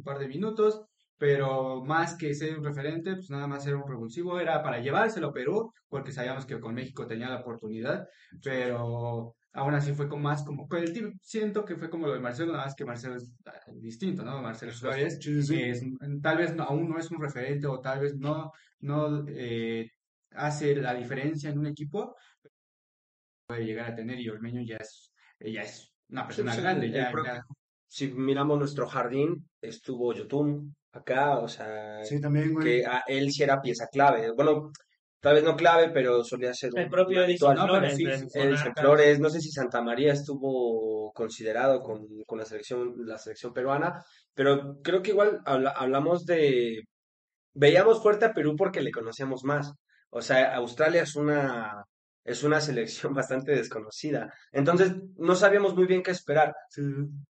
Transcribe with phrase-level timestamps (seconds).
[0.00, 0.82] Un par de minutos,
[1.20, 5.28] pero más que ser un referente, pues nada más era un revulsivo, era para llevárselo
[5.28, 8.08] a Perú, porque sabíamos que con México tenía la oportunidad,
[8.42, 12.14] pero aún así fue como más como, con el team, siento que fue como lo
[12.14, 14.40] de Marcelo, nada más que Marcelo es ah, distinto, ¿no?
[14.40, 15.82] Marcelo Suárez, Es,
[16.22, 19.90] tal vez aún no es un referente o tal vez no, no eh,
[20.30, 22.16] hace la diferencia en un equipo,
[23.46, 27.12] puede llegar a tener y Ormeño ya es, ya es una persona grande, ya,
[27.90, 33.60] si miramos nuestro jardín, estuvo Yotun acá, o sea, también, que a él sí era
[33.60, 34.30] pieza clave.
[34.30, 34.70] Bueno,
[35.18, 37.98] tal vez no clave, pero solía ser el propio Edison Flores.
[38.76, 44.04] Flores, no sé si Santa María estuvo considerado con, con, la selección la selección peruana,
[44.34, 46.84] pero creo que igual hablamos de
[47.54, 49.72] veíamos fuerte a Perú porque le conocíamos más.
[50.10, 51.84] O sea, Australia es una
[52.24, 54.32] es una selección bastante desconocida.
[54.52, 56.54] Entonces, no sabíamos muy bien qué esperar.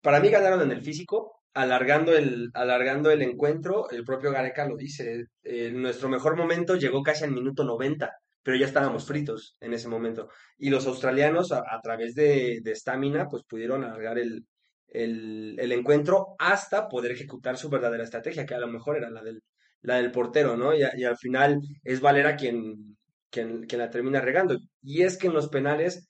[0.02, 3.90] Para mí ganaron en el físico, alargando el, alargando el encuentro.
[3.90, 5.26] El propio Gareca lo dice.
[5.44, 8.12] Eh, nuestro mejor momento llegó casi al minuto 90,
[8.44, 10.30] pero ya estábamos fritos en ese momento.
[10.58, 14.46] Y los australianos, a, través de estamina, pues pudieron alargar el,
[14.92, 19.44] el, encuentro hasta poder ejecutar su verdadera estrategia, que a lo mejor era la del,
[19.82, 20.74] la del portero, ¿no?
[20.74, 22.98] Y, y al final es Valera quien,
[23.30, 24.58] quien, la termina regando.
[24.82, 26.08] Y es que en los penales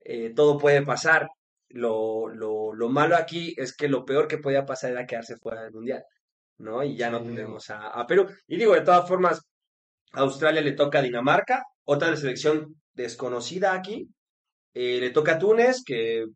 [0.00, 1.28] eh, todo puede pasar.
[1.68, 5.62] Lo, lo, lo, malo aquí es que lo peor que podía pasar era quedarse fuera
[5.62, 6.04] del Mundial,
[6.58, 6.84] ¿no?
[6.84, 8.28] Y ya no tenemos a, a, Perú.
[8.46, 9.40] Y digo, de todas formas,
[10.12, 14.08] a Australia le toca a Dinamarca, otra selección desconocida aquí.
[14.74, 16.26] Eh, le toca a Túnez, que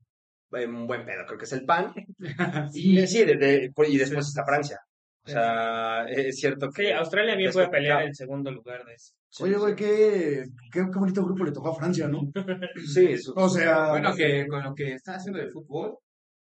[0.51, 1.93] un buen pedo, creo que es el pan.
[2.73, 4.81] y, sí, y después está Francia.
[5.25, 6.87] O sea, es cierto que.
[6.87, 9.13] Sí, Australia bien puede pelear el segundo lugar de eso.
[9.41, 12.21] Oye, güey, qué, qué, bonito grupo le tocó a Francia, ¿no?
[12.87, 13.91] sí, o sea.
[13.91, 15.99] Bueno, que con lo que está haciendo de fútbol,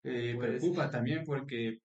[0.02, 1.78] eh, pues, preocupa también porque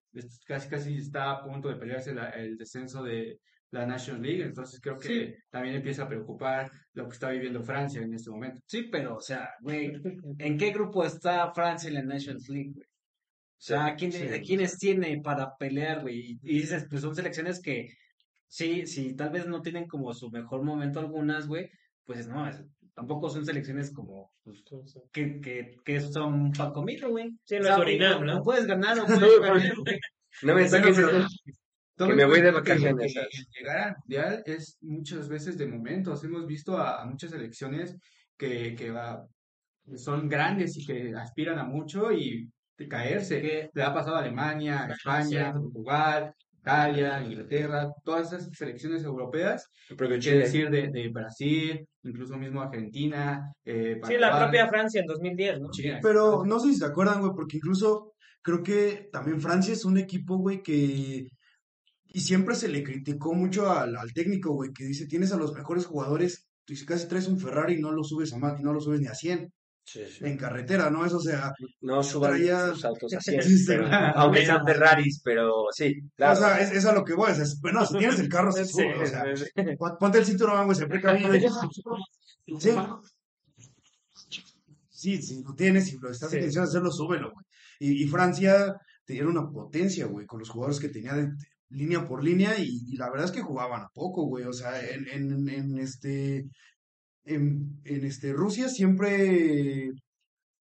[0.46, 3.38] casi casi está a punto de pelearse el descenso de
[3.70, 8.00] la National League, entonces creo que también empieza a preocupar lo que está viviendo Francia
[8.00, 8.60] en este momento.
[8.66, 9.92] Sí, pero, o sea, güey,
[10.38, 12.86] ¿en qué grupo está Francia en la Nations League, güey?
[12.86, 16.38] O sea, ¿quiénes tiene para pelear, güey?
[16.42, 17.88] Y dices, pues son selecciones que
[18.46, 21.70] sí, sí, tal vez no tienen como su mejor momento algunas, güey,
[22.04, 22.48] pues no,
[22.94, 24.62] tampoco son selecciones como pues,
[25.12, 27.30] que, que, que son pan comido, güey.
[27.44, 28.24] Sí, no es ¿no?
[28.24, 29.74] No puedes ganar o puedes perder,
[30.42, 30.96] No me saques
[31.98, 33.14] que me voy de vacaciones.
[33.58, 36.24] Llegar al mundial es muchas veces de momentos.
[36.24, 37.96] Hemos visto a, muchas selecciones
[38.36, 39.26] que, que va,
[39.96, 43.40] son grandes y que aspiran a mucho y de caerse.
[43.40, 46.34] que Le ha pasado a Alemania, España, Portugal,
[46.66, 53.52] Italia, Inglaterra, todas esas selecciones europeas, quiere decir de, Brasil, incluso mismo Argentina.
[53.64, 55.68] Eh, sí, la propia Francia en 2010, ¿no?
[56.02, 59.96] Pero no sé si se acuerdan, güey, porque incluso creo que también Francia es un
[59.96, 61.28] equipo, güey, que...
[62.08, 65.54] Y siempre se le criticó mucho al, al técnico, güey, que dice, tienes a los
[65.54, 68.72] mejores jugadores, tú casi traes un Ferrari y no lo subes a más, y no
[68.72, 69.52] lo subes ni a 100
[69.94, 71.04] en carretera, ¿no?
[71.06, 73.36] Eso, o sea, no suban sus autos así,
[74.14, 76.32] aunque sean Ferraris, pero sí, claro.
[76.32, 79.06] O sea, es, es a lo que voy, es, bueno, si tienes el carro, o
[79.06, 79.24] sea,
[79.98, 81.32] ponte el cinturón, güey, se precavido.
[82.58, 82.70] sí.
[84.88, 86.36] Sí, si lo tienes, si lo estás sí.
[86.36, 87.44] intención de hacerlo, súbelo, güey.
[87.78, 91.28] Y, y, Francia tenía una potencia, güey, con los jugadores que tenía de,
[91.68, 94.44] línea por línea y, y, la verdad es que jugaban a poco, güey.
[94.44, 96.46] O sea, en, en, en este
[97.26, 99.90] en, en este, Rusia siempre,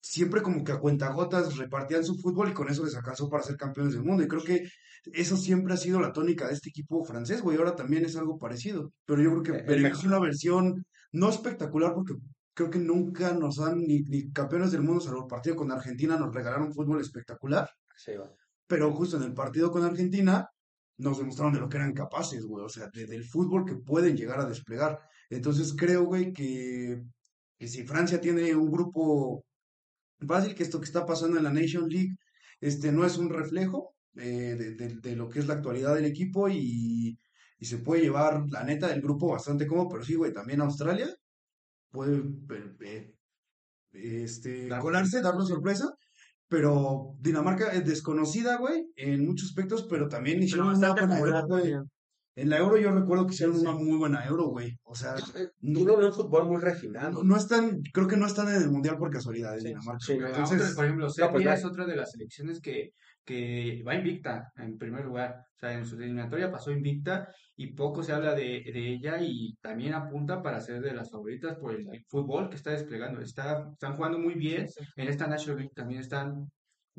[0.02, 3.56] siempre como que a cuentagotas repartían su fútbol y con eso les alcanzó para ser
[3.56, 4.24] campeones del mundo.
[4.24, 4.68] Y creo que
[5.14, 7.58] eso siempre ha sido la tónica de este equipo francés, güey.
[7.58, 8.92] Ahora también es algo parecido.
[9.06, 12.16] Pero yo creo que eh, pero es una versión no espectacular porque
[12.54, 16.18] creo que nunca nos han, ni, ni campeones del mundo, salvo el partido con Argentina,
[16.18, 17.70] nos regalaron fútbol espectacular.
[18.68, 20.50] Pero justo en el partido con Argentina
[20.98, 22.66] nos demostraron de lo que eran capaces, güey.
[22.66, 25.00] O sea, del fútbol que pueden llegar a desplegar.
[25.30, 27.02] Entonces creo, güey, que,
[27.58, 29.44] que si Francia tiene un grupo
[30.28, 32.16] fácil, que esto que está pasando en la Nation League
[32.62, 36.06] este, no es un reflejo eh, de, de- de lo que es la actualidad del
[36.06, 37.18] equipo y,
[37.60, 41.08] y se puede llevar, la neta, del grupo bastante cómodo, pero sí, güey, también Australia
[41.92, 42.18] puede
[42.82, 43.14] eh,
[43.94, 45.90] eh, este, colarse, darnos sorpresa.
[46.48, 51.42] Pero Dinamarca es desconocida, güey, en muchos aspectos, pero también hicieron una buena
[52.36, 54.78] En la Euro yo recuerdo que hicieron una muy buena Euro, güey.
[54.84, 55.16] O sea,
[55.62, 57.12] no, Tienen un fútbol muy refinado.
[57.12, 60.14] no- no están, creo que no están en el Mundial por casualidad, en Sí, Dinamarca.
[60.14, 61.54] Entonces, Otra, por ejemplo, no, pues, Serbia va.
[61.56, 62.90] es otra de las selecciones que,
[63.24, 65.46] que va invicta en primer lugar.
[65.56, 69.56] O sea, en su eliminatoria pasó invicta y poco se habla de, de ella y
[69.62, 73.22] también apunta para ser de las favoritas por el, fútbol que está desplegando.
[73.22, 74.68] Está, están jugando muy bien.
[74.98, 76.50] En esta National League también están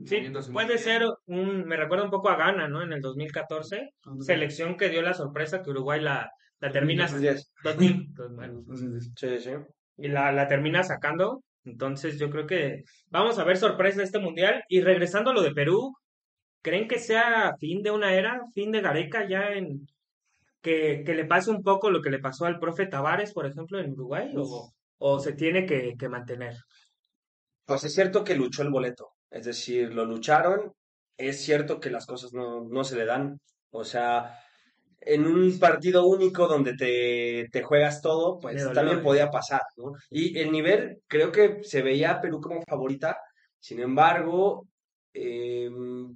[0.04, 0.18] Sí,
[0.52, 0.78] puede bien.
[0.78, 2.82] ser un, me recuerda un poco a Ghana, ¿no?
[2.82, 3.90] En el 2014,
[4.20, 7.52] selección que dio la sorpresa que Uruguay la, la termina, 2010.
[7.64, 9.50] 2000, bueno, entonces, Sí, sí.
[9.96, 11.42] y la, la termina sacando.
[11.64, 14.62] Entonces yo creo que vamos a ver sorpresa de este mundial.
[14.68, 15.94] Y regresando a lo de Perú,
[16.62, 19.86] ¿creen que sea fin de una era, fin de Gareca ya en
[20.62, 23.80] que, que le pase un poco lo que le pasó al profe Tavares, por ejemplo,
[23.80, 24.32] en Uruguay?
[24.36, 26.54] ¿O, o se tiene que, que mantener?
[27.64, 30.72] Pues es cierto que luchó el boleto, es decir, lo lucharon,
[31.16, 33.38] es cierto que las cosas no, no se le dan,
[33.70, 34.38] o sea,
[35.00, 39.02] en un partido único donde te, te juegas todo, pues dolió, también ¿eh?
[39.02, 39.92] podía pasar, ¿no?
[40.10, 43.18] Y el nivel, creo que se veía a Perú como favorita,
[43.60, 44.68] sin embargo,
[45.14, 46.14] em,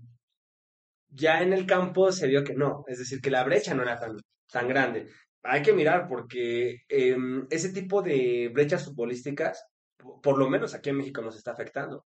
[1.09, 3.99] ya en el campo se vio que no, es decir, que la brecha no era
[3.99, 4.17] tan,
[4.51, 5.09] tan grande.
[5.43, 9.65] Hay que mirar porque em, ese tipo de brechas futbolísticas,
[9.97, 12.05] po- por lo menos aquí en México nos está afectando.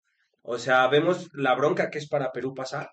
[0.49, 2.89] O sea, vemos la bronca que es para Perú pasar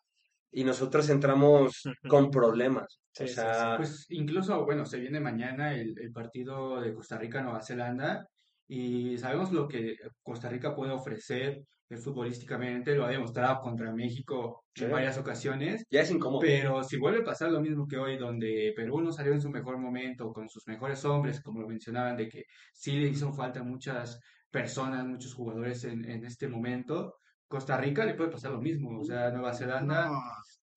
[0.51, 2.99] y nosotros entramos con problemas.
[3.11, 7.17] Sí, O sí, sea, Pues incluso, bueno, se viene mañana el, el partido de Costa
[7.17, 8.27] Rica-Nueva Zelanda
[8.67, 14.65] y sabemos lo que Costa Rica puede ofrecer eh, futbolísticamente, lo ha demostrado contra México
[14.75, 16.39] en varias ocasiones, ya es incómodo.
[16.41, 19.49] pero si vuelve a pasar lo mismo que hoy, donde Perú no salió en su
[19.51, 22.43] mejor momento, con sus mejores hombres, como lo mencionaban, de que
[22.73, 24.19] sí le hizo falta muchas
[24.49, 27.15] personas, muchos jugadores en, en este momento,
[27.55, 30.07] Costa Rica le puede pasar lo mismo, o sea, Nueva Zelanda...
[30.07, 30.19] no,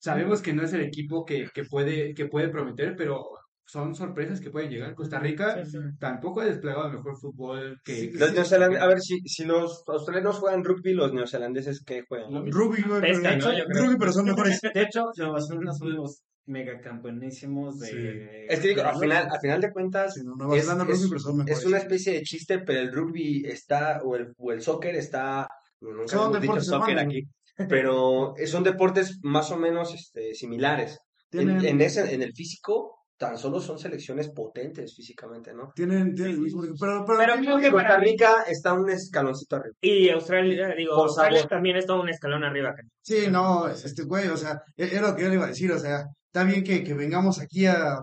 [0.01, 3.25] Sabemos que no es el equipo que, que puede, que puede prometer, pero
[3.67, 4.95] son sorpresas que pueden llegar.
[4.95, 5.79] Costa Rica Sí, sí.
[5.99, 8.11] tampoco ha desplegado el mejor fútbol que...
[8.15, 12.31] Los neozelandeses, a ver, si, si los australianos juegan rugby, los neozelandeses, ¿qué juegan?
[12.51, 13.59] Rugby, Pesca, pero- ¿no?
[13.59, 13.83] Yo creo.
[13.87, 14.61] Rugby, pero son mejores.
[14.73, 17.87] De hecho, Nueva Zelanda son los megacampeonísimos de...
[17.89, 18.47] Sí.
[18.49, 20.91] Es que digo, al final, al final de cuentas, Sí, no, Nueva es- Zelanda es-
[20.99, 21.59] rugby, pero son mejores.
[21.59, 25.49] es una especie de chiste, pero el rugby está, o el, o el soccer está,
[25.81, 27.23] nunca Son hemos dicho deportes soccer aquí,
[27.69, 30.99] pero son deportes más o menos este, similares.
[31.31, 35.73] En, Tienen, en ese, en el físico, tan solo son selecciones potentes físicamente, ¿no?
[35.75, 39.57] tienen, tienen el mismo- pero, pero, Pero creo que Costa para Rica está un escaloncito
[39.57, 39.75] arriba.
[39.81, 41.51] Y Australia, digo, Por Australia sabor.
[41.51, 42.71] también está un escalón arriba.
[42.71, 42.83] acá.
[43.03, 45.71] Sí, no, este güey, o sea, e- era lo que yo le iba a decir,
[45.73, 46.05] o sea,
[46.39, 47.99] está bien que, que vengamos aquí a...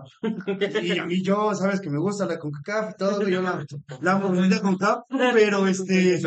[0.82, 3.64] Y a mí yo, sabes que me gusta la CONCACAF y todo, yo la,
[4.00, 5.04] la CONCACAF,
[5.34, 6.20] pero este...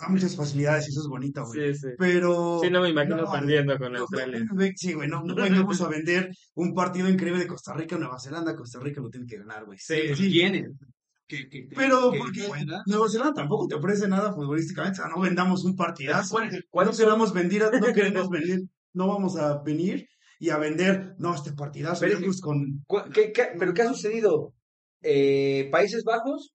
[0.00, 1.74] Da muchas facilidades y eso es bonito, güey.
[1.74, 1.88] Sí, sí.
[1.98, 2.60] Pero...
[2.62, 4.38] Sí, no me imagino no, perdiendo con Australia.
[4.48, 7.98] no, güey, Sí, güey, no, no vengamos a vender un partido increíble de Costa Rica
[7.98, 8.56] Nueva Zelanda.
[8.56, 9.78] Costa Rica lo tiene que ganar, güey.
[9.78, 10.30] Sí, sí.
[10.30, 10.78] Tienen.
[11.26, 12.48] Que, que- que- Pero que porque.
[12.86, 16.34] Nueva Zelanda tampoco te ofrece nada futbolísticamente, o sea, no vendamos un partidazo.
[16.70, 20.06] ¿Cuál- No queremos vender, no queremos venir, no vamos a venir
[20.38, 22.82] y a vender, no, este partidazo, Pero- con...
[22.86, 24.54] ¿Cu- qué- qué- ¿Pero qué ha sucedido?
[25.02, 26.54] Eh, Países Bajos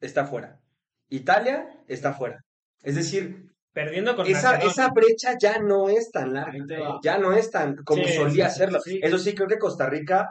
[0.00, 0.60] está fuera.
[1.08, 2.40] Italia está fuera.
[2.82, 4.70] Es decir, Perdiendo con esa, Macedonia.
[4.70, 7.00] esa brecha ya no es tan larga, va.
[7.02, 8.80] ya no es tan como Sí, solía sí, serlo.
[8.80, 9.00] sí.
[9.02, 10.30] Eso sí, creo que Costa Rica,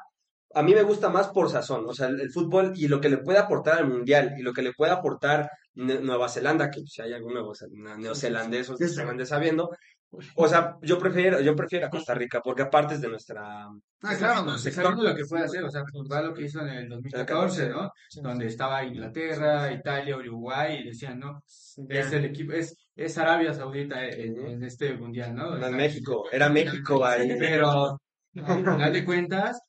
[0.54, 3.10] a mí me gusta más por sazón, o sea, el, el fútbol y lo que
[3.10, 7.02] le puede aportar al Mundial y lo que le puede aportar Nueva Zelanda, que si
[7.02, 7.52] hay algún nuevo
[7.98, 9.72] neozelandés o van sabiendo.
[10.36, 13.66] O sea, yo prefiero, yo prefiero a Costa Rica porque aparte es de nuestra...
[14.04, 16.62] Ah, claro, Se está viendo lo que puede hacer, o sea, recordar lo que hizo
[16.62, 17.92] en el 2014, ¿no?
[18.22, 21.42] Donde estaba Inglaterra, Italia, Uruguay, y decían, no,
[21.90, 25.58] es el equipo, es, es Arabia Saudita en, en este mundial, ¿no?
[25.58, 27.36] No, en México, era México ahí.
[27.40, 28.00] Pero,
[28.36, 29.62] al final de cuentas,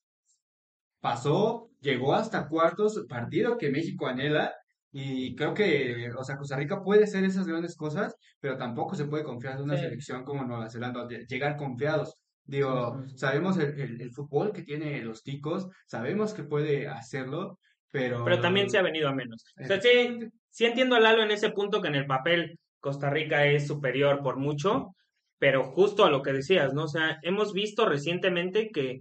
[1.00, 4.54] pasó, llegó hasta cuartos, partido que México anhela,
[4.96, 9.06] y creo que, o sea, Costa Rica puede hacer esas grandes cosas, pero tampoco se
[9.06, 9.82] puede confiar en una Sí.
[9.82, 12.14] selección como Nueva Zelanda, llegar confiados.
[12.44, 17.58] Digo, sabemos el, el, el fútbol que tiene los ticos, sabemos que puede hacerlo,
[17.90, 18.24] pero...
[18.24, 19.44] Pero también se ha venido a menos.
[19.60, 20.18] O sea, sí,
[20.50, 24.22] sí entiendo a Lalo en ese punto que en el papel Costa Rica es superior
[24.22, 24.94] por mucho,
[25.38, 26.84] pero justo a lo que decías, ¿no?
[26.84, 29.00] O sea, hemos visto recientemente que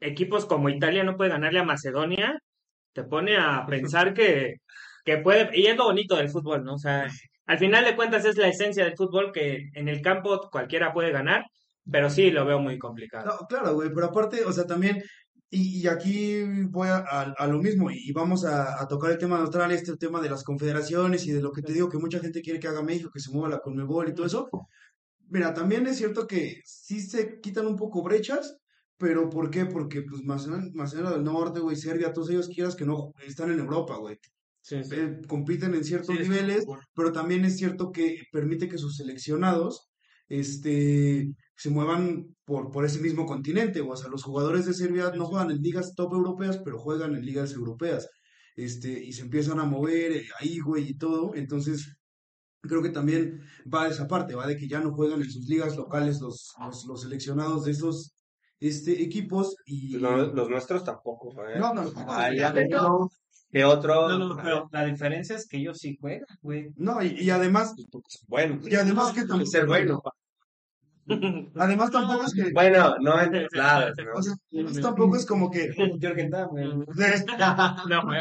[0.00, 2.38] equipos como Italia no puede ganarle a Macedonia,
[2.92, 4.56] te pone a pensar que,
[5.04, 6.74] que puede, y es lo bonito del fútbol, ¿no?
[6.74, 7.08] O sea,
[7.46, 11.10] al final de cuentas es la esencia del fútbol que en el campo cualquiera puede
[11.12, 11.44] ganar,
[11.90, 13.26] pero sí lo veo muy complicado.
[13.40, 15.02] No, claro, güey, pero aparte, o sea, también,
[15.50, 19.18] y, y aquí voy a, a- a lo mismo, y vamos a, a tocar el
[19.18, 21.98] tema de Australia, este tema de las confederaciones y de lo que te digo, que
[21.98, 24.48] mucha gente quiere que haga México, que se mueva la Conmebol y todo eso.
[25.28, 28.56] Mira, también es cierto que sí se quitan un poco brechas,
[28.96, 29.66] pero ¿por qué?
[29.66, 33.58] Porque, pues, Macedonia, Macedonia del Norte, güey, Serbia, todos ellos quieras que no están en
[33.58, 34.16] Europa, güey.
[34.64, 34.94] Sí, sí.
[34.96, 39.90] Eh, compiten en ciertos Sí, niveles, pero también es cierto que permite que sus seleccionados
[40.28, 43.82] este, se muevan por, por ese mismo continente.
[43.82, 47.26] O sea, los jugadores de Serbia no juegan en ligas top europeas, pero juegan en
[47.26, 48.08] ligas europeas.
[48.56, 51.34] Este, y se empiezan a mover eh, ahí, güey, y todo.
[51.34, 51.98] Entonces,
[52.62, 53.42] creo que también
[53.72, 56.52] va de esa parte, va de que ya no juegan en sus ligas locales los,
[56.60, 58.14] los, los seleccionados de esos
[58.60, 59.56] este, equipos.
[59.66, 61.58] Y Lo- los nuestros tampoco, ¿eh?
[61.58, 61.82] no, no,
[63.54, 64.08] que otro.
[64.08, 66.70] No, no, pero la diferencia es que ellos sí juegan, güey.
[66.76, 67.72] no, y, y además,
[68.26, 70.02] Bueno, y además que tampoco, ser bueno.
[71.56, 73.38] además tampoco es que, Bueno, no en ¿no?
[74.16, 75.68] o sea, además tampoco es como que
[76.00, 76.30] Creo güey.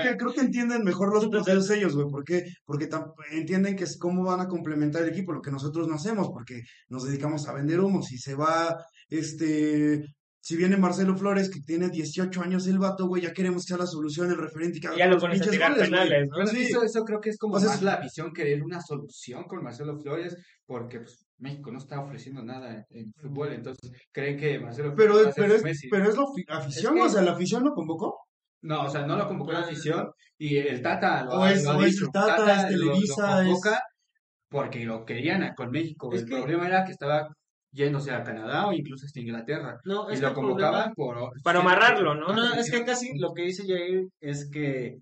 [0.03, 2.09] que, creo que entienden mejor los procesos ellos, güey.
[2.09, 2.45] ¿Por qué?
[2.63, 2.87] Porque
[3.31, 6.61] entienden que es cómo van a complementar el equipo, lo que nosotros no hacemos, porque
[6.89, 8.03] nos dedicamos a vender humo.
[8.03, 8.77] Si se va,
[9.09, 10.03] este,
[10.45, 13.77] si viene Marcelo Flores, que tiene 18 años el vato, güey, ya queremos que sea
[13.77, 16.27] la solución, el referente y que haga Ya lo los pones a tirar goles, penales,
[16.29, 16.35] ¿no?
[16.35, 16.63] Bueno, Sí.
[16.63, 19.45] eso, eso creo que es como O sea, más es- la afición querer una solución
[19.45, 20.35] con Marcelo Flores,
[20.65, 25.33] porque pues, México no está ofreciendo nada en, fútbol, entonces creen que Marcelo Pero, Flores
[25.37, 25.87] pero, es, Messi.
[25.89, 28.17] pero es la afi- afición, Es que- o sea, la afición lo convocó.
[28.63, 31.63] No, o sea, no lo convocó la afición y el Tata lo, O ha- es-
[31.63, 32.03] lo ha dicho.
[32.05, 33.61] el Tata, es lo- lo Televisa, es-
[34.49, 36.11] porque lo querían con México.
[36.13, 37.29] Es el que- problema era que estaba
[37.73, 39.79] yéndose a Canadá o incluso hasta Inglaterra.
[39.83, 41.31] No, Y es lo convocaban por...
[41.43, 42.27] Para amarrarlo, ¿no?
[42.27, 44.97] No, no, es que casi lo que dice Jair es que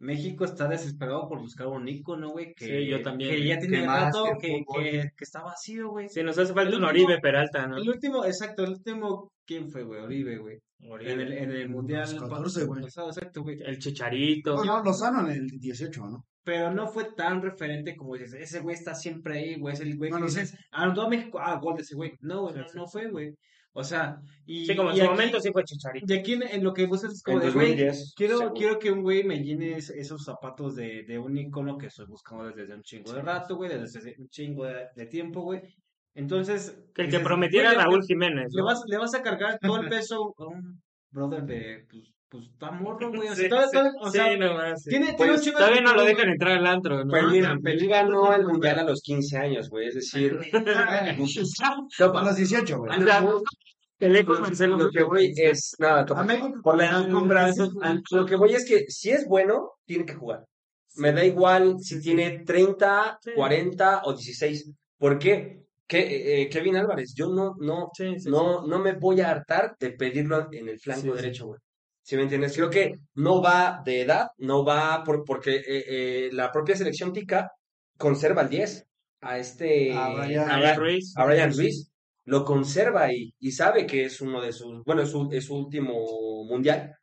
[0.00, 3.30] México está desesperado por buscar un ícono, güey, que, Sí, yo también.
[3.30, 4.82] que ya tiene Que más rato que que, fútbol.
[4.82, 6.08] que, que está vacío, güey.
[6.08, 7.76] Sí, nos hace falta El un último- Oribe Peralta, ¿no?
[7.78, 10.00] El último, exacto, el último, ¿quién fue, güey?
[10.00, 10.58] Oribe, güey.
[10.80, 12.82] En el, en el Mundial Los 14, güey.
[12.82, 13.56] pasado, exacto, güey.
[13.64, 14.56] El Chicharito.
[14.56, 16.24] No, no, Lozano en el 18, ¿no?
[16.44, 19.96] Pero no fue tan referente como dices, ese güey está siempre ahí, güey, es el
[19.96, 22.12] güey No que dices, anotó a México, ah, gol de ese güey.
[22.20, 23.34] No, güey, no, no fue, güey.
[23.76, 26.06] O sea, y, Sí, como en su aquí- momento sí fue Chicharito.
[26.12, 28.14] Y aquí en, en lo que buscas es como En de, güey, 2010.
[28.14, 28.54] quiero, seguro.
[28.54, 32.06] quiero que un güey me llene es- esos zapatos de, de un icono que estoy
[32.06, 35.62] buscando desde un chingo de rato, güey, desde hace un chingo de, de tiempo, güey.
[36.14, 38.52] Entonces, Que el que prometiera güey, le- Raúl Jiménez.
[38.52, 38.66] Le ¿no?
[38.66, 42.70] vas, le vas a cargar todo el peso a un brother de, pues, pues, está
[42.72, 43.28] morro, güey.
[43.28, 43.60] O sea, Sí, todo-
[44.00, 44.24] o sí, sea,
[44.76, 44.90] sí.
[44.90, 47.10] tiene, tiene Pues, un chingo de Todavía no lo dejan entrar al antro, ¿no?
[47.10, 49.88] Pues mira, Pelé ganó el mundial a los 15 años, güey.
[49.88, 50.38] Es decir,
[52.00, 52.90] A los 18, güey.
[53.96, 54.76] Pelé con Marcelo.
[54.76, 55.76] lo que voy es.
[55.78, 56.22] Nada, toma.
[56.22, 57.50] A México Por la alfombra.
[58.10, 60.44] Lo que voy es que si es bueno, tiene que jugar.
[60.96, 63.30] Me da igual si tiene 30, Sí.
[63.34, 64.70] 40 o 16.
[64.98, 65.60] ¿Por qué?
[65.86, 69.30] Que, eh, eh, Kevin Álvarez, yo no, no, Sí, sí, no, no me voy a
[69.30, 71.60] hartar de pedirlo en el flanco derecho, güey.
[72.06, 72.54] ¿Sí me entiendes?
[72.54, 77.12] Creo que no va de edad, no va por, porque eh, eh, la propia selección
[77.14, 77.50] tica
[77.96, 78.86] conserva el 10
[79.22, 81.14] a este A Brian- a Brian Ruiz.
[81.16, 81.90] a Brian Ruiz.
[82.26, 85.54] Lo conserva y, y sabe que es uno de sus, bueno, es su, es su
[85.56, 85.94] último
[86.44, 86.94] mundial,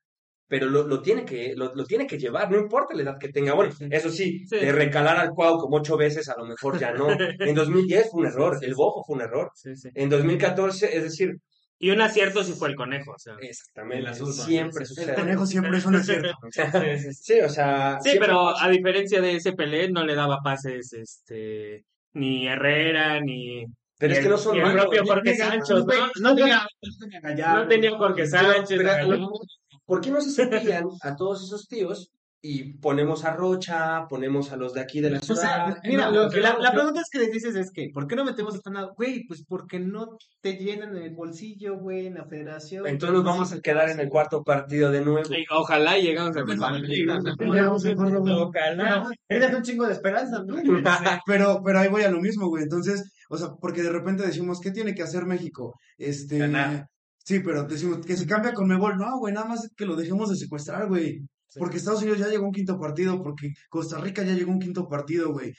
[0.48, 3.30] pero lo, lo tiene que, lo, lo tiene que llevar, no importa la edad que
[3.30, 3.54] tenga.
[3.56, 4.58] Bueno, eso sí, Sí.
[4.58, 7.08] de recalar al Cuau como ocho veces, a lo mejor ya no.
[7.40, 9.50] En 2010 fue un error, el Bojo fue un error.
[9.56, 9.90] Sí, sí.
[9.96, 11.38] En 2014, es decir,
[11.84, 13.34] Y un acierto sí fue el conejo, o sea.
[13.42, 15.16] exactamente, El azul, siempre El sucede.
[15.16, 16.30] conejo siempre es un acierto.
[17.12, 20.94] Sí, o sea, Sí, siempre pero a diferencia de ese Pelé, no le daba pases,
[20.94, 21.84] este,
[22.14, 23.66] ni Herrera, ni,
[23.98, 25.86] Pero ni es que el- no son el propio Jorge Sancho, ¿no?
[26.20, 27.64] No tenía, no tenía Gallardo.
[27.64, 28.82] No tenía Jorge Sánchez.
[29.86, 32.12] ¿Por qué no se cepillan a todos esos tíos
[32.44, 35.78] y ponemos a Rocha, ponemos a los de aquí de la O sea, ciudad?
[35.84, 36.76] mira, No, lo que no, la, la no.
[36.76, 38.92] pregunta es que les dices es que, ¿por qué no metemos a nada?
[38.98, 42.88] Güey, pues porque no te llenan el bolsillo, güey, en la federación.
[42.88, 45.32] Entonces nos vamos a quedar en el cuarto partido de nuevo.
[45.34, 46.42] Y Ojalá llegamos a
[48.12, 49.10] Ojalá.
[49.28, 50.56] Tienes un chingo de esperanza, ¿no?
[51.26, 52.64] Pero, pero ahí voy a lo mismo, güey.
[52.64, 55.76] Entonces, o sea, porque de repente decimos, ¿qué tiene que hacer México?
[55.98, 56.88] Este, Ganar.
[57.24, 58.98] sí, pero decimos que se cambia con Mebol.
[58.98, 61.22] No, güey, nada más que lo dejemos de secuestrar, güey.
[61.60, 64.54] Porque Estados Unidos ya llegó a un quinto partido, porque Costa Rica ya llegó a
[64.56, 65.54] un quinto partido, güey.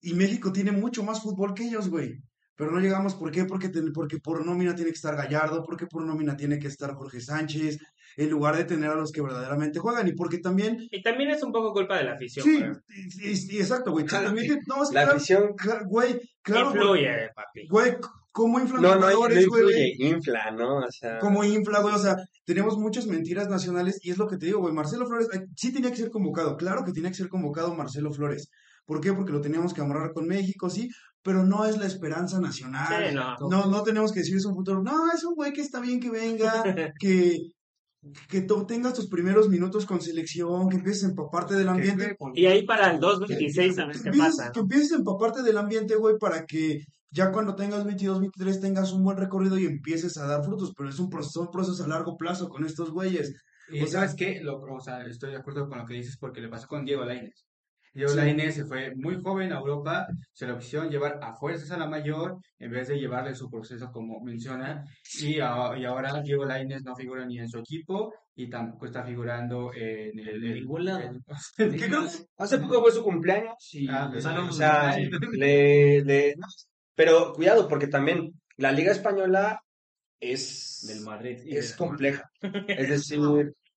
[0.00, 2.18] Y México tiene mucho más fútbol que ellos, güey.
[2.56, 3.44] Pero no llegamos, ¿por qué?
[3.46, 6.94] Porque, ten- porque por nómina tiene que estar Gallardo, porque por nómina tiene que estar
[6.94, 7.78] Jorge Sánchez,
[8.16, 10.06] en lugar de tener a los que verdaderamente juegan.
[10.06, 12.44] Y porque también, Y también es un poco culpa de la afición.
[12.44, 12.70] sí, güey.
[13.10, 14.06] sí, sí, exacto, güey.
[14.38, 15.54] También te- no, es que La claro, afición
[15.88, 17.66] Güey, claro, güey, Influye, papi.
[17.68, 17.96] güey,
[18.34, 19.94] c- ¿cómo inflan no, no, no güey?
[19.98, 20.78] infla, ¿no?
[20.78, 21.94] O sea, ¿Cómo infla, güey?
[21.94, 24.74] O sea, tenemos muchas mentiras nacionales y es lo que te digo, güey.
[24.74, 28.48] Marcelo Flores, sí tenía que ser convocado, claro que tenía que ser convocado Marcelo Flores,
[28.86, 29.12] ¿Por qué?
[29.14, 30.90] Porque lo teníamos que amarrar con México, sí,
[31.22, 33.06] pero no es la esperanza nacional.
[33.08, 33.36] Sí, no.
[33.48, 34.82] No, no tenemos que decir es un futuro.
[34.82, 36.52] No, es un güey que está bien que venga,
[37.00, 37.38] que,
[38.28, 42.16] que tú tengas tus primeros minutos con selección, que empieces a empaparte del ambiente.
[42.34, 44.52] Y ahí para el 2026 a ver Que qué empieces, pasa.
[44.52, 46.80] que empieces a empaparte del ambiente, güey, para que
[47.10, 50.72] ya cuando tengas 22, 23 tengas un buen recorrido y empieces a dar frutos.
[50.76, 53.32] Pero es un proceso, un proceso a largo plazo con estos güeyes.
[53.70, 56.16] Y O sea- sabes qué, lo, o sea, estoy de acuerdo con lo que dices
[56.18, 57.44] porque le pasó con Diego Lainez.
[57.94, 58.16] Diego Sí.
[58.16, 61.86] Lainez se fue muy joven a Europa, se lo quisieron llevar a fuerzas a la
[61.86, 64.84] mayor en vez de llevarle su proceso como menciona.
[65.20, 69.04] Y, a- y ahora Diego Lainez no figura ni en su equipo y tampoco está
[69.04, 70.66] figurando en el.
[70.66, 72.08] creo que
[72.38, 75.18] hace poco fue su cumpleaños y, Ah, pues, o no, sea, no.
[75.32, 76.34] le, le-
[76.96, 79.60] pero cuidado porque también la Liga Española
[80.20, 81.38] es, Del Madrid.
[81.46, 82.28] es compleja.
[82.66, 83.20] Es decir,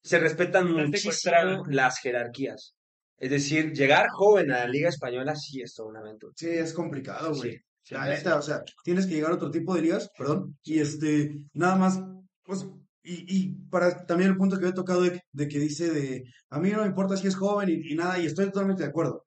[0.01, 2.73] se respetan muchísimo las jerarquías.
[3.17, 6.31] Es decir, llegar joven a la Liga Española sí es todo un evento.
[6.35, 7.53] Sí, es complicado, güey.
[7.53, 8.09] Sí, sí, La sí.
[8.09, 11.75] neta, o sea, tienes que llegar a otro tipo de ligas, perdón, y este, nada
[11.75, 11.99] más,
[12.43, 12.65] pues,
[13.03, 16.59] y, y para también el punto que había tocado de, de que dice de, a
[16.59, 19.25] mí no me importa si es joven y, y nada, y estoy totalmente de acuerdo,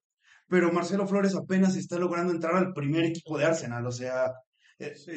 [0.49, 4.33] pero Marcelo Flores apenas está logrando entrar al primer equipo de Arsenal, o sea,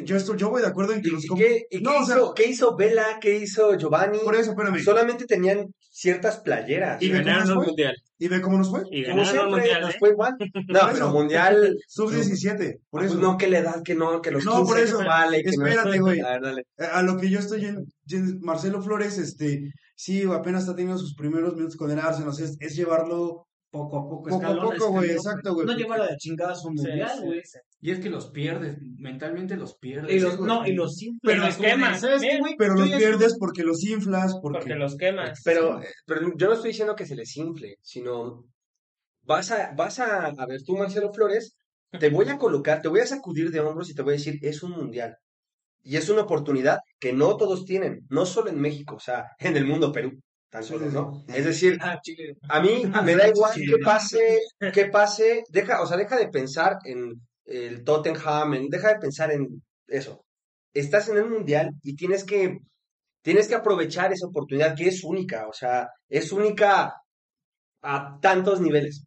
[0.04, 1.26] yo estoy, yo voy de acuerdo en que ¿Y, los...
[1.38, 3.18] qué, y qué no, o sea, hizo, qué hizo Vela?
[3.22, 4.20] ¿Qué hizo Giovanni?
[4.20, 7.02] por eso, espérame, Solamente tenían ciertas playeras.
[7.02, 7.96] Y ¿Y ve cómo ganaron un mundial.
[8.18, 8.82] ¿y ve cómo nos fue?
[8.92, 9.98] Y ganaron siempre, mundial, nos ¿eh?
[10.00, 10.34] fue igual.
[10.68, 11.12] No, Por pero eso.
[11.14, 11.78] mundial.
[11.88, 13.14] Sub-17, por eso.
[13.14, 15.00] pues no, que la edad, que no, que los No, 15 por eso.
[15.00, 16.20] que vale, que no- Espérate, güey.
[16.22, 16.62] A ver, dale.
[16.78, 21.00] Eh, A lo que yo estoy en, en- Marcelo Flores, este, sí, apenas está teniendo
[21.00, 24.36] sus primeros minutos con el Arsenal, o sea, es, es llevarlo Poco a poco, poco
[24.36, 25.66] a escalón poco, güey, escalón, exacto, güey.
[25.66, 27.42] No porque- llevarlo de chingadas a un mundial, güey.
[27.44, 27.58] sí.
[27.82, 30.16] Y es que los pierdes, mentalmente los pierdes.
[30.16, 31.20] Y los, no, y los simples.
[31.24, 32.56] Pero los quemas, ¿Sabes qué, güey?
[32.56, 34.60] Pero los pierdes porque los inflas, porque...
[34.60, 35.42] Porque los quemas.
[35.44, 38.46] Pero, eh, pero yo no estoy diciendo que se les infle, sino
[39.24, 41.56] vas a, vas a, a ver tú, Marcelo Flores,
[42.00, 44.38] te voy a colocar, te voy a sacudir de hombros y te voy a decir,
[44.44, 45.18] es un mundial.
[45.82, 49.58] Y es una oportunidad que no todos tienen, no solo en México, o sea, en
[49.58, 50.12] el mundo Perú,
[51.28, 52.00] Es decir, Ah,
[52.50, 54.40] a mí me da igual que pase,
[54.74, 57.14] que pase, deja, o sea, deja de pensar en
[57.46, 60.26] el Tottenham, en- deja de pensar en eso.
[60.74, 62.60] Estás en el mundial y tienes que,
[63.22, 66.94] tienes que aprovechar esa oportunidad que es única, o sea, es única
[67.82, 69.06] a tantos niveles.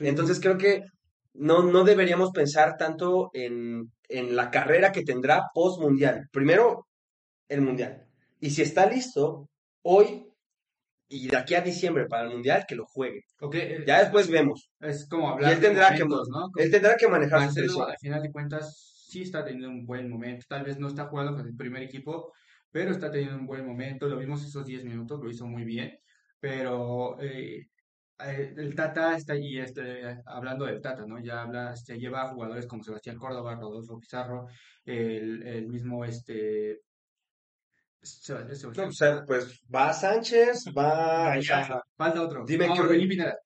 [0.00, 0.84] Entonces creo que
[1.34, 6.28] no, no deberíamos pensar tanto en, en la carrera que tendrá post mundial.
[6.32, 6.86] Primero,
[7.48, 8.06] el mundial.
[8.40, 9.48] Y si está listo,
[9.82, 10.29] hoy
[11.10, 13.24] y de aquí a diciembre para el mundial, que lo juegue.
[13.40, 14.70] Ok, eh, Ya después vemos.
[14.80, 16.50] es como Y hablar él de tendrá que, ¿no?
[16.56, 17.90] él tendrá que manejar su presión.
[17.90, 20.46] al final de cuentas, sí está teniendo un buen momento.
[20.48, 22.32] Tal vez no está jugando con el primer equipo,
[22.70, 24.08] pero está teniendo un buen momento.
[24.08, 25.98] Lo vimos esos 10 minutos, lo hizo muy bien.
[26.38, 27.66] Pero eh,
[28.24, 31.18] eh, el Tata está allí, este, hablando del Tata, ¿no?
[31.18, 34.46] Ya habla, se lleva a jugadores como Sebastián Córdoba, Rodolfo Pizarro,
[34.84, 36.82] el, el mismo, este...
[38.02, 41.34] Seb- No, Sebastián- o sea, pues va Sánchez, va.
[41.96, 42.44] Falta otro.
[42.46, 43.36] Dime No, qué- Orbelín Pineda,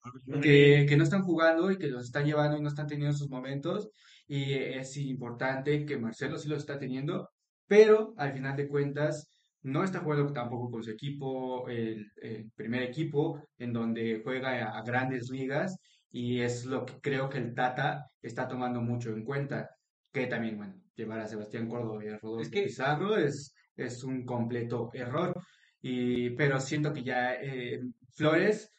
[0.41, 3.29] que, que no están jugando y que los están llevando y no están teniendo sus
[3.29, 3.89] momentos.
[4.27, 7.29] Y es importante que Marcelo sí los está teniendo,
[7.67, 9.29] pero al final de cuentas
[9.63, 14.79] no está jugando tampoco con su equipo, el, el primer equipo, en donde juega a,
[14.79, 15.77] a grandes ligas.
[16.11, 19.69] Y es lo que creo que el Tata está tomando mucho en cuenta.
[20.13, 24.05] Que también, bueno, llevar a Sebastián Córdoba y a Rodolfo Es que- Pizarro es, es
[24.05, 25.35] un completo error.
[25.81, 27.81] Y, pero siento que ya eh,
[28.15, 28.71] Flores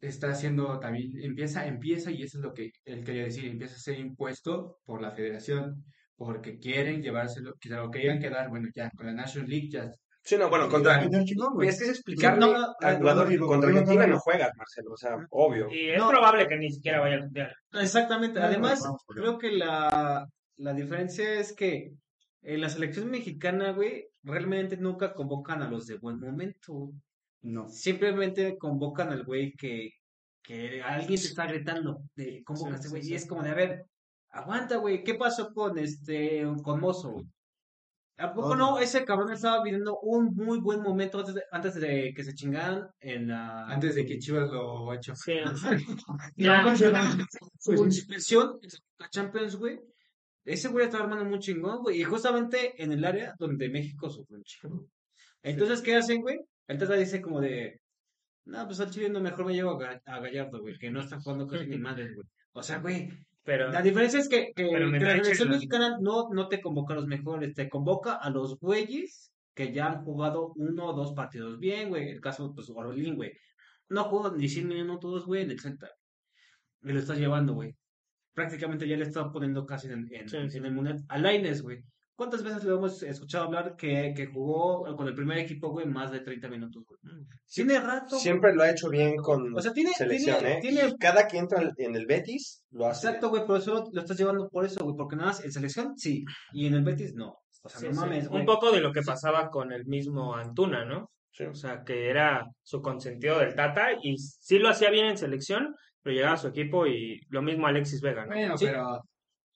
[0.00, 3.78] está haciendo también, empieza, empieza, y eso es lo que él quería decir, empieza a
[3.78, 5.84] ser impuesto por la federación,
[6.16, 9.90] porque quieren llevárselo, que se lo querían quedar, bueno, ya con la National League ya
[10.26, 11.06] Sí, no, bueno, contra.
[11.06, 11.68] Ya chingón, güey.
[11.68, 14.18] Es que es explicarle No, no, al jugador no, no, contra Argentina no.
[14.18, 15.68] juegas, Marcelo, o sea, obvio.
[15.70, 16.08] Y es No.
[16.08, 17.54] probable que ni siquiera vaya al mundial.
[17.74, 18.40] Exactamente.
[18.40, 21.90] Además, creo que la, la diferencia es que
[22.44, 26.92] en la selección mexicana, güey, realmente nunca convocan a los de buen momento.
[27.42, 27.68] No.
[27.68, 29.90] Simplemente convocan al güey que,
[30.42, 33.02] que alguien te está gritando de convoca Sí, este sí, güey.
[33.02, 33.12] sí.
[33.12, 33.84] Y es como de, a ver,
[34.30, 35.02] aguanta, güey.
[35.02, 37.26] ¿Qué pasó con este, con Mozo, güey?
[38.16, 38.56] ¿A poco Oh.
[38.56, 38.78] no?
[38.78, 42.88] Ese cabrón estaba viviendo un muy buen momento antes de, antes de que se chingaran
[43.00, 43.66] en la...
[43.66, 45.14] antes de que Chivas lo hecho.
[45.16, 45.34] Sí.
[46.36, 46.64] La
[49.10, 49.80] Champions, güey.
[50.44, 52.00] Ese güey está armando muy chingón, güey.
[52.00, 54.86] Y justamente en el área donde México sufre un chingo.
[55.42, 56.38] Entonces, ¿qué hacen, güey?
[56.66, 57.80] El Tata dice como de,
[58.46, 61.00] no, pues al Chile no, mejor me llevo a, Ga- a Gallardo, güey, que no
[61.00, 62.26] está jugando casi ni madres, güey.
[62.52, 63.08] O sea, güey,
[63.42, 66.94] Pero la diferencia es que, que, me que la selección mexicana no, no te convoca
[66.94, 71.12] a los mejores, te convoca a los güeyes que ya han jugado uno o dos
[71.12, 72.08] partidos bien, güey.
[72.10, 73.32] El caso, pues, Orbelín, güey.
[73.88, 75.90] No jugó ni 100 minutos, güey, en el Celta.
[76.82, 77.74] Y lo estás llevando, güey.
[78.34, 80.58] Prácticamente ya le está poniendo casi en, en, Sí, sí.
[80.58, 81.02] en el mundial.
[81.08, 81.78] A Lainez, güey.
[82.16, 86.12] ¿Cuántas veces le hemos escuchado hablar que, que jugó con el primer equipo, güey, más
[86.12, 87.00] de 30 minutos, güey?
[87.52, 88.10] Tiene rato.
[88.10, 88.20] güey.
[88.22, 90.60] Siempre lo ha hecho bien con O sea, tiene, selección, tiene, ¿eh?
[90.60, 93.08] tiene cada que entra en el Betis lo hace.
[93.08, 95.94] Exacto, güey, pero eso lo estás llevando por eso, güey, porque nada más en selección
[95.96, 97.34] sí, y en el Betis no.
[97.64, 97.98] O sea, Sí, no sí.
[98.00, 98.40] mames, güey.
[98.40, 101.10] Un poco de lo que pasaba con el mismo Antuna, ¿no?
[101.32, 101.44] Sí.
[101.46, 105.74] O sea, que era su consentido del Tata y sí lo hacía bien en selección,
[106.04, 108.32] pero llegaba a su equipo y lo mismo Alexis Vega, ¿no?
[108.34, 108.66] Bueno, Sí.
[108.66, 109.00] pero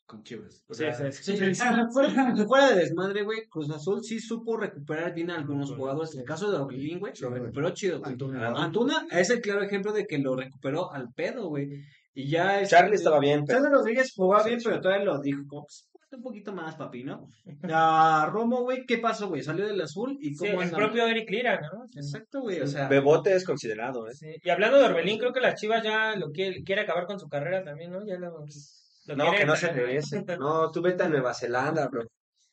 [0.06, 0.64] con Chivas.
[0.66, 1.37] O Sí, sea, sí, sí.
[1.92, 6.14] Fuera, fuera de desmadre, güey, Cruz Azul sí supo recuperar bien a algunos jugadores.
[6.14, 7.98] En el caso de Orbelín, güey, lo recuperó chido.
[8.00, 8.12] güey.
[8.12, 8.48] Antuna.
[8.56, 11.68] Antuna es el claro ejemplo de que lo recuperó al pedo, güey.
[12.14, 12.70] Y ya es.
[12.70, 15.87] Charlie estaba bien, pero Charlie Rodríguez jugaba Sí, bien, pero todavía lo dijo como, pues,
[16.16, 17.29] un poquito más, papi, ¿no?
[17.71, 19.42] A Romo, güey, ¿qué pasó, güey?
[19.42, 20.77] Salió del azul y Sí, cómo el anda?
[20.79, 21.85] propio Eric Lira, ¿no?
[21.94, 22.88] Exacto, güey, o sea.
[22.88, 24.14] Bebote es considerado, ¿eh?
[24.14, 27.18] Sí, Y hablando de Orbelín, creo que la Chivas ya lo quiere, quiere acabar con
[27.21, 28.05] su carrera también, ¿no?
[28.07, 28.38] Ya lo,
[29.07, 30.25] lo No, quiere que no se regrese.
[30.40, 32.05] No, tú vete a Nueva Zelanda, bro.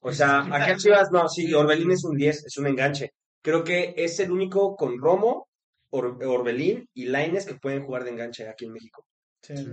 [0.02, 3.12] O sea, acá en Chivas, no, sí, Orbelín es un 10, es un enganche.
[3.42, 5.48] Creo que es el único con Romo,
[5.92, 9.06] Or- Orbelín y Laines que pueden jugar de enganche aquí en México.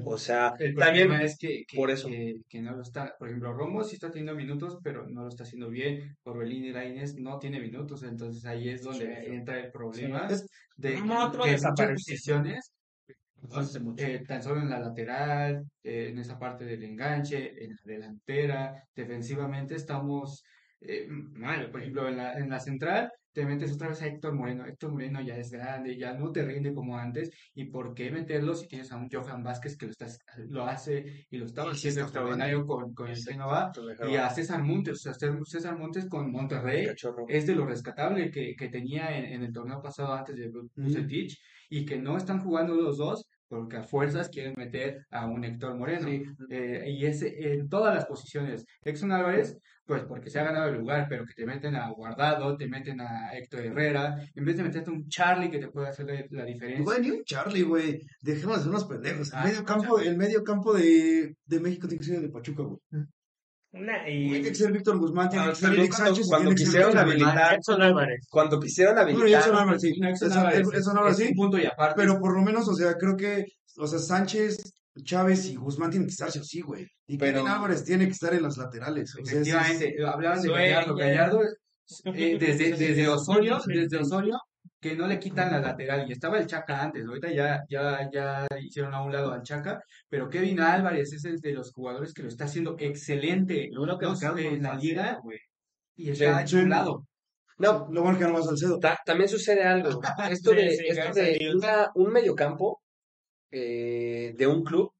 [0.04, 2.08] O sea, El también problema es que, que, por eso.
[2.08, 5.28] que, que no lo está, por ejemplo, Romo sí está teniendo minutos, pero no lo
[5.28, 6.16] está haciendo bien.
[6.24, 10.44] Orbelín y Lainez no tiene minutos, entonces ahí es donde entra el problema Sí.
[10.76, 11.94] de que en muchas desaparecido.
[11.94, 12.72] posiciones,
[13.52, 14.04] Hace mucho.
[14.04, 18.84] eh, tan solo en la lateral, eh, en esa parte del enganche, en la delantera,
[18.94, 20.44] defensivamente estamos
[20.86, 21.70] eh, mal.
[21.70, 24.66] Por ejemplo, en la, en la central te metes otra vez a Héctor Moreno.
[24.66, 27.30] Héctor Moreno ya es grande, ya no te rinde como antes.
[27.54, 30.18] ¿Y por qué meterlo si tienes a un Johan Vázquez que lo, estás,
[30.48, 33.72] lo hace y lo estaba sí haciendo extraordinario con, con el Génova?
[34.10, 35.14] Y a César Montes, o sea,
[35.44, 36.88] César- Montes con Monterrey
[37.28, 41.38] es de lo rescatable que, que tenía en, en el torneo pasado antes de Bucetich
[41.70, 45.76] y que no están jugando los dos porque a fuerzas quieren meter a un Héctor
[45.76, 46.08] Moreno.
[46.50, 48.64] Eh, y es en todas las posiciones.
[48.82, 49.58] Exxon Álvarez,
[49.92, 53.00] pues porque se ha ganado el lugar, pero que te meten a Guardado, te meten
[53.00, 56.24] a Héctor Herrera, en vez de meterte a un Charlie que te puede hacer la,
[56.30, 56.82] la diferencia.
[56.84, 58.00] Güey, ni un Charlie, güey.
[58.22, 59.28] Dejemos de ser unos pendejos.
[59.32, 62.62] El Ah, medio campo, el medio campo de, de México tiene que ser de Pachuca,
[62.62, 62.78] güey.
[63.74, 66.58] Una- Tiene que ser Víctor Guzmán, tiene Ah, que ser Eric cuando- Sánchez, cuando ser
[66.58, 68.26] quisieron habilitar- Edson Álvarez.
[68.30, 69.98] Cuando quisieron Bueno, habilitar, Edson Álvarez, sí.
[69.98, 70.32] No, Edson
[70.98, 71.28] Álvarez, sí.
[71.28, 71.94] un punto y aparte.
[71.96, 73.46] Pero por lo menos, o sea, creo que,
[73.78, 74.58] o sea, Sánchez,
[75.02, 76.86] Chávez y Guzmán tienen que estar sí o sí, güey.
[77.06, 79.14] Y Pero- Kevin Álvarez tiene que estar en las laterales.
[79.14, 80.48] O sea, ese es- Efectivamente, hablaban de.
[80.50, 80.94] Gallardo.
[80.96, 81.48] Gallardo, eh,
[82.40, 84.38] desde, desde Osorio, desde Osorio,
[84.80, 86.08] que no le quitan la lateral.
[86.08, 89.80] Y estaba el Chaca antes, ahorita ya, ya, ya hicieron a un lado al Chaca,
[90.08, 93.68] pero Kevin Álvarez es el de los jugadores que lo está haciendo excelente.
[93.72, 95.38] Lo que No nos en la liga, güey.
[95.96, 97.06] y está a un lado.
[97.58, 98.78] no, Lo bueno que no va Salcedo.
[98.78, 99.88] Ta- también sucede algo.
[100.30, 102.81] Esto Sí, de, sí, esto de una- un mediocampo
[103.52, 104.90] eh, de un club.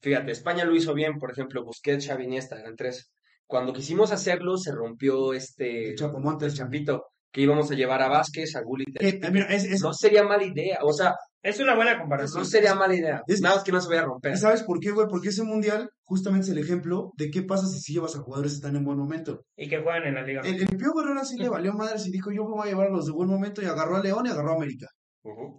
[0.00, 3.10] Fíjate, España lo hizo bien, por ejemplo, Busquets, Xavi, Iniesta, eran tres.
[3.46, 6.52] Cuando quisimos hacerlo, se rompió este El Chapo Montes.
[6.52, 8.96] el champito que íbamos a llevar a Vázquez, a Gullit.
[9.02, 12.44] Eh, mira, es, es- No sería mala idea, o sea, Es una buena no comparación.
[12.46, 13.22] sería mala idea.
[13.26, 14.32] Es- Nada más que no se vaya a romper.
[14.34, 15.06] ¿Y sabes por qué, güey?
[15.10, 18.52] Porque ese mundial justamente es el ejemplo de qué pasa si sí llevas a jugadores
[18.52, 19.44] que están en buen momento.
[19.56, 20.40] Y que juegan en la liga.
[20.42, 22.86] El, el Pío Herrera sí le valió madres y dijo, yo me voy a llevar
[22.88, 24.86] a los de buen momento y agarró a León y agarró a América.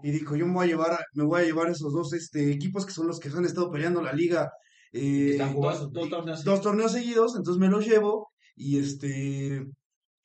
[0.03, 2.85] Y dijo, yo me voy a llevar, me voy a llevar esos dos este, equipos
[2.85, 4.51] que son los que han estado peleando la liga
[4.91, 6.43] eh, Están jugando Dos, dos torneos.
[6.43, 9.65] dos torneos seguidos, entonces me los llevo y este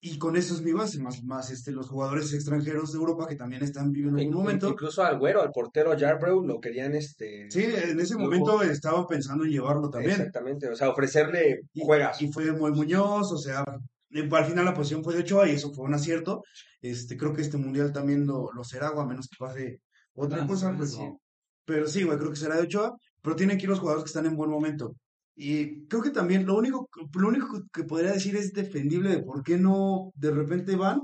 [0.06, 3.36] y con eso es mi base, más, más este, los jugadores extranjeros de Europa que
[3.36, 4.68] también están viviendo en un momento.
[4.68, 7.46] Incluso al güero, al portero Yarbrough, lo querían este.
[7.50, 10.12] Sí, en ese momento estaban pensando en llevarlo también.
[10.12, 12.20] Exactamente, o sea, ofrecerle Y, juegas.
[12.20, 13.64] y fue muy Muñoz, o sea,
[14.14, 16.42] al final la posición fue de Ochoa y eso fue un acierto.
[16.80, 19.80] Este, creo que este mundial también lo, lo será, o a menos que pase
[20.14, 20.70] otra Ah, cosa.
[20.70, 20.98] sí, pues, sí.
[21.02, 21.20] no.
[21.64, 24.08] Pero sí, güey, creo que será de Ochoa, pero tienen que ir los jugadores que
[24.08, 24.94] están en buen momento.
[25.36, 29.42] Y creo que también lo único, lo único que podría decir es defendible de por
[29.42, 31.00] qué no de repente van,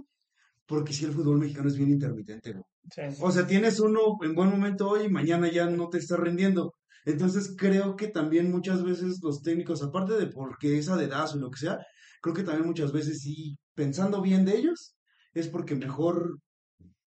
[0.66, 2.64] porque si el fútbol mexicano es bien intermitente, güey.
[2.92, 3.02] Sí.
[3.20, 6.74] O sea, tienes uno en buen momento hoy y mañana ya no te está rindiendo.
[7.04, 11.40] Entonces creo que también muchas veces los técnicos, aparte de porque esa de dedazo y
[11.40, 11.78] lo que sea,
[12.20, 14.96] creo que también muchas veces sí, pensando bien de ellos,
[15.32, 16.38] es porque mejor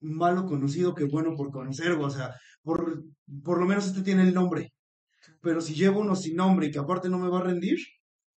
[0.02, 3.04] malo conocido que bueno por conocer, o sea, por,
[3.44, 4.74] por lo menos este tiene el nombre.
[5.42, 7.78] Pero si llevo uno sin nombre y que aparte no me va a rendir,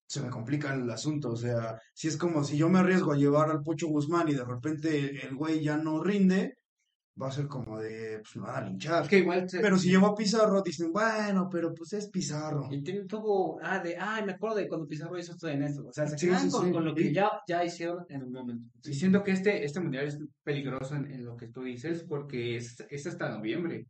[0.07, 1.31] se me complica el asunto.
[1.31, 4.35] O sea, si es como si yo me arriesgo a llevar al Pocho Guzmán y
[4.35, 6.55] de repente el güey ya no rinde,
[7.21, 9.07] va a ser como de, pues me van a linchar.
[9.07, 12.69] Que igual se- Pero si llevo a Pizarro, dicen, bueno, pero pues es Pizarro.
[12.71, 15.87] Y tiene- tuvo, ah, de, ay, me acuerdo de cuando Pizarro hizo esto en esto.
[15.87, 16.73] O sea, se Sí, quedan sí, con, sí.
[16.73, 18.69] con lo que ya, ya hicieron en un momento.
[18.85, 22.57] Y siento que este, este mundial es peligroso en, en lo que tú dices porque
[22.57, 23.87] es, es hasta noviembre.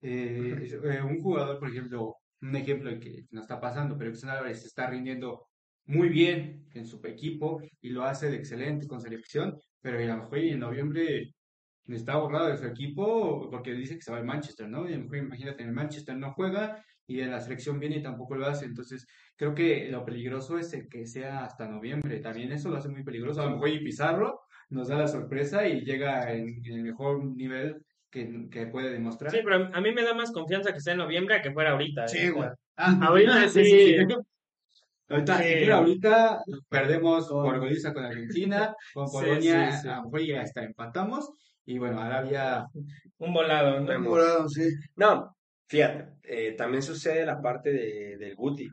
[0.00, 4.10] Eh, es- eh, un jugador, por ejemplo, un ejemplo de que no está pasando, pero
[4.10, 5.46] Edson Álvarez está rindiendo
[5.86, 10.22] muy bien en su equipo y lo hace de excelente con selección, pero a lo
[10.22, 11.32] mejor en noviembre
[11.88, 14.88] está borrado de su equipo porque dice que se va al Manchester, ¿no?
[14.88, 17.98] Y a lo mejor imagínate, en el Manchester no juega y en la selección viene
[17.98, 22.18] y tampoco lo hace, entonces creo que lo peligroso es el que sea hasta noviembre,
[22.18, 25.68] también eso lo hace muy peligroso, a lo mejor y Pizarro nos da la sorpresa
[25.68, 27.76] y llega en, en el mejor nivel
[28.10, 29.30] que, que puede demostrar.
[29.30, 31.72] Sí, pero a mí me da más confianza que sea en noviembre a que fuera
[31.72, 32.08] ahorita.
[32.08, 32.30] Sí, ¿eh?
[32.30, 32.48] güey.
[32.76, 33.96] Ah, Ahorita sí.
[35.08, 35.54] Ahorita, Sí.
[35.60, 39.88] mira, ahorita perdemos por goliza con Argentina, con Sí, Polonia, sí, sí.
[39.88, 41.30] a lo mejor ya hasta empatamos,
[41.66, 42.66] y bueno, Arabia,
[43.18, 43.86] Un volado, ¿no?
[43.86, 44.08] Vemos.
[44.08, 44.68] Morado, sí.
[44.96, 45.36] No,
[45.68, 48.68] fíjate, eh, también sucede la parte de, del Guti.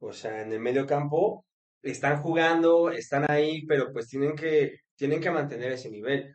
[0.00, 1.44] O sea, en el medio campo
[1.82, 6.34] están jugando, están ahí, pero pues tienen que, tienen que mantener ese nivel.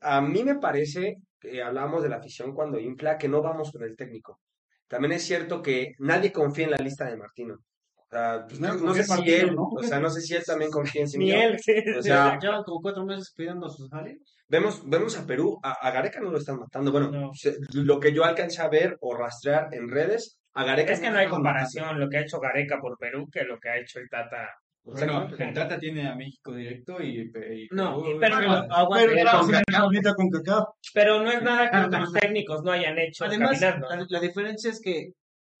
[0.00, 3.82] A mí me parece, que hablábamos de la afición cuando infla, que no vamos con
[3.82, 4.40] el técnico.
[4.88, 7.54] También es cierto que nadie confía en la lista de Martino.
[7.96, 9.64] O sea, Pues no, no sé si él, ¿no?
[9.64, 11.40] o sea, no sé si él también confía en sí Ni mismo.
[11.42, 11.72] él, sí.
[11.98, 14.35] O sea, Llevan como cuatro meses pidiendo sus salarios.
[14.48, 16.92] Vemos, vemos a Perú, a, a Gareca no lo están matando.
[16.92, 17.30] Bueno, No.
[17.34, 21.10] se- lo que yo alcancé a ver o rastrear en redes, a Gareca Es que
[21.10, 23.98] no hay comparación lo que ha hecho Gareca por Perú que lo que ha hecho
[23.98, 24.48] el Tata.
[24.84, 29.50] bueno, el Tata tiene a México directo y, y No, Perú- pero- Pero pero- con
[29.50, 30.64] Kaká, ahorita con Kaká.
[30.94, 33.88] Pero no es nada que los técnicos no hayan hecho Además, caminando.
[33.88, 35.10] la, la diferencia es que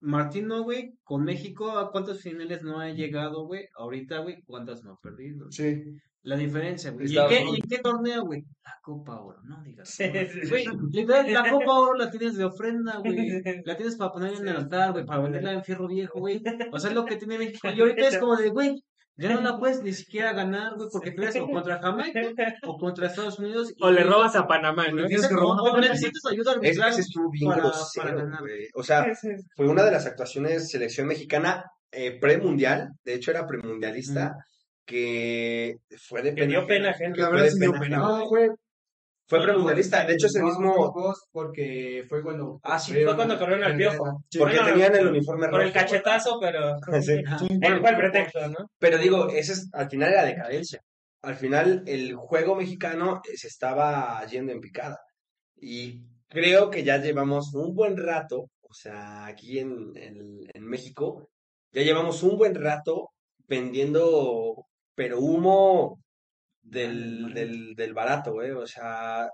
[0.00, 3.66] Martino, güey, con México, ¿a cuántas finales no ha llegado, güey?
[3.76, 5.50] Ahorita, güey, ¿cuántas no ha perdido?
[5.50, 5.82] Sí.
[6.26, 7.10] La diferencia, güey.
[7.12, 8.42] ¿Y, en qué, y en qué torneo, güey?
[8.64, 9.88] La Copa Oro, no digas.
[9.88, 10.48] Sí, sí, sí.
[10.50, 13.42] Güey, literal, la Copa Oro la tienes de ofrenda, güey.
[13.64, 16.42] La tienes para poner en el altar, güey, para venderla en fierro viejo, güey.
[16.72, 17.68] O sea, es lo que tiene México.
[17.74, 18.82] Y ahorita es como de, güey,
[19.18, 22.20] ya no la puedes ni siquiera ganar, güey, porque peleas o contra Jamaica
[22.66, 23.72] o contra Estados Unidos.
[23.76, 24.96] y- O le robas a Panamá, ¿no?
[25.02, 25.80] Le tienes que robar.
[25.80, 28.40] necesitas ayuda Es, ese estuvo bien para- grosero, para ganar.
[28.40, 28.66] güey.
[28.74, 29.06] O sea,
[29.56, 34.34] fue una de las actuaciones selección mexicana eh, premundial, de hecho era premundialista,
[34.86, 36.66] que fue de Que dio ajena.
[36.66, 37.20] pena, gente.
[37.20, 37.96] La verdad sí dio pena pena.
[37.98, 38.18] ajena.
[38.20, 38.50] No, fue,
[39.28, 40.94] Fue premundialista, de hecho ese mismo,
[41.32, 42.60] porque fue cuando...
[42.62, 44.22] Ah, sí, Fue cuando corrieron al piojo.
[44.38, 45.80] porque Bueno, tenían el uniforme Por el rojo.
[45.80, 46.76] cachetazo, pero.
[47.02, 47.22] Sí.
[47.80, 48.70] Fue el pretexto, ¿no?
[48.78, 50.80] Pero digo, ese es al final era decadencia.
[51.22, 54.98] Al final el juego mexicano eh, se estaba yendo en picada.
[55.56, 61.28] Y creo que ya llevamos un buen rato, o sea, aquí en, en, en México,
[61.72, 63.10] ya llevamos un buen rato
[63.48, 64.66] vendiendo,
[64.96, 66.02] pero humo
[66.62, 68.50] del, del, del barato, güey.
[68.50, 69.28] O sea,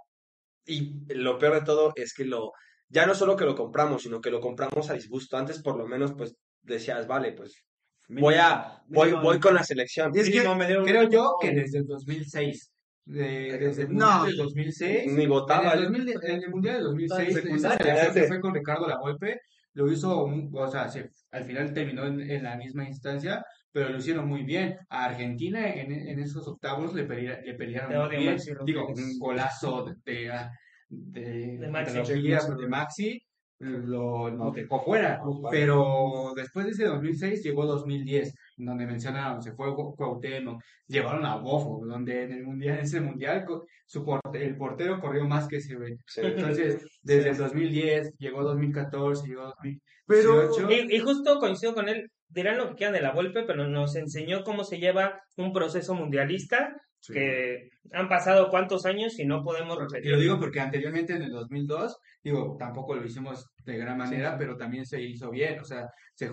[0.66, 2.52] y lo peor de todo es que lo,
[2.88, 5.36] ya no solo que lo compramos, sino que lo compramos a disgusto.
[5.38, 7.64] Antes por lo menos, pues, decías, vale, pues,
[8.08, 10.12] voy a, voy, voy con la selección.
[10.14, 10.42] Y es que
[10.84, 12.68] Creo yo que desde el 2006.
[13.04, 14.06] De, desde el No.
[14.18, 15.12] Mundial del 2006.
[15.14, 15.72] Ni votaba.
[15.72, 17.78] En el, 2000 en el Mundial del 2006, esa Secundaria.
[17.96, 19.40] selección que fue con Ricardo Lavolpe,
[19.74, 23.88] lo hizo, un- o sea, se- al final terminó en, en la misma instancia, pero
[23.90, 24.76] lo hicieron muy bien.
[24.90, 28.32] A Argentina en, en esos octavos le, pelea- le pelearon muy bien.
[28.34, 31.98] Maxi Digo, un golazo de, de, de, De Maxi.
[32.12, 33.22] de Maxi,
[33.58, 35.20] lo, lo dejó fuera.
[35.50, 41.36] Pero después de ese 2006 llegó 2010, donde mencionaron, se fue Cu- Cuauhtémoc, llevaron a
[41.36, 43.44] Bofo, donde en el mundial, en ese mundial,
[43.86, 45.96] su porte- el portero corrió más que ese güey.
[46.06, 46.20] Sí.
[46.24, 49.80] Entonces, desde el 2010, llegó 2014, llegó 2018.
[50.06, 53.68] Pero- Y, y justo coincido con él, dirán lo que quieran de la Volpe, pero
[53.68, 56.74] nos enseñó cómo se lleva un proceso mundialista,
[57.12, 60.12] que han pasado cuántos años y no podemos Y repetir.
[60.12, 64.56] lo digo porque anteriormente en el 2002, digo, tampoco lo hicimos de gran manera, pero
[64.56, 66.30] también se hizo bien, o sea, se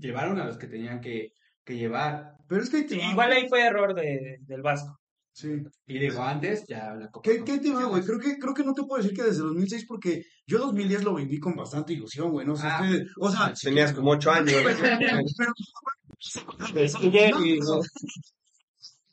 [0.00, 1.28] llevaron a los que tenían que,
[1.64, 2.32] que llevar.
[2.48, 4.98] Pero es que Sí, igual ahí fue error de, del Vasco.
[5.38, 5.50] Sí.
[5.86, 8.02] Y digo, antes ya la Copa ¿Qué, qué te va, güey?
[8.02, 11.14] Creo que, creo que no te puedo decir que desde 2006 porque yo 2010 lo
[11.14, 12.46] viví con bastante ilusión, güey.
[12.46, 12.80] No sé, Ah.
[12.82, 14.54] ustedes- o sea, Tenías como ocho años.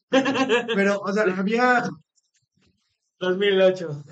[0.09, 0.29] pero,
[0.75, 1.89] pero, o sea, había,
[3.19, 4.03] 2008.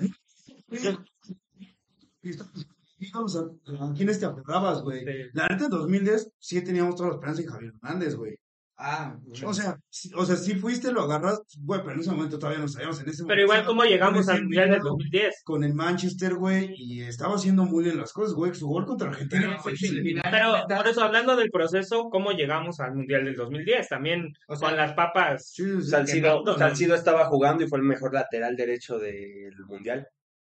[2.98, 5.00] íbamos a, a quienes te aferrabas, güey.
[5.00, 5.12] Sí.
[5.32, 8.36] La neta, en 2010 sí teníamos toda la esperanza en Javier Hernández, güey.
[8.76, 12.38] Ah, O sea, sí, o sea, sí fuiste, lo agarras, güey, pero en ese momento
[12.38, 13.00] todavía no sabíamos.
[13.00, 15.42] En ese Pero momento igual, estaba ¿cómo llegamos al Mundial del eliminado 2010?
[15.44, 18.54] Con el Manchester, güey, y estaba haciendo muy bien las cosas, güey.
[18.54, 20.20] Su gol contra Argentina fue excelente.
[20.28, 23.88] Pero por eso, hablando del proceso, ¿cómo llegamos al Mundial del 2010?
[23.88, 25.46] También O sea, con las papas.
[25.52, 25.90] Sí, sí, sí.
[25.90, 26.58] Salcido, ¿no?
[26.58, 30.08] Salcido estaba jugando y fue el mejor lateral derecho del mundial.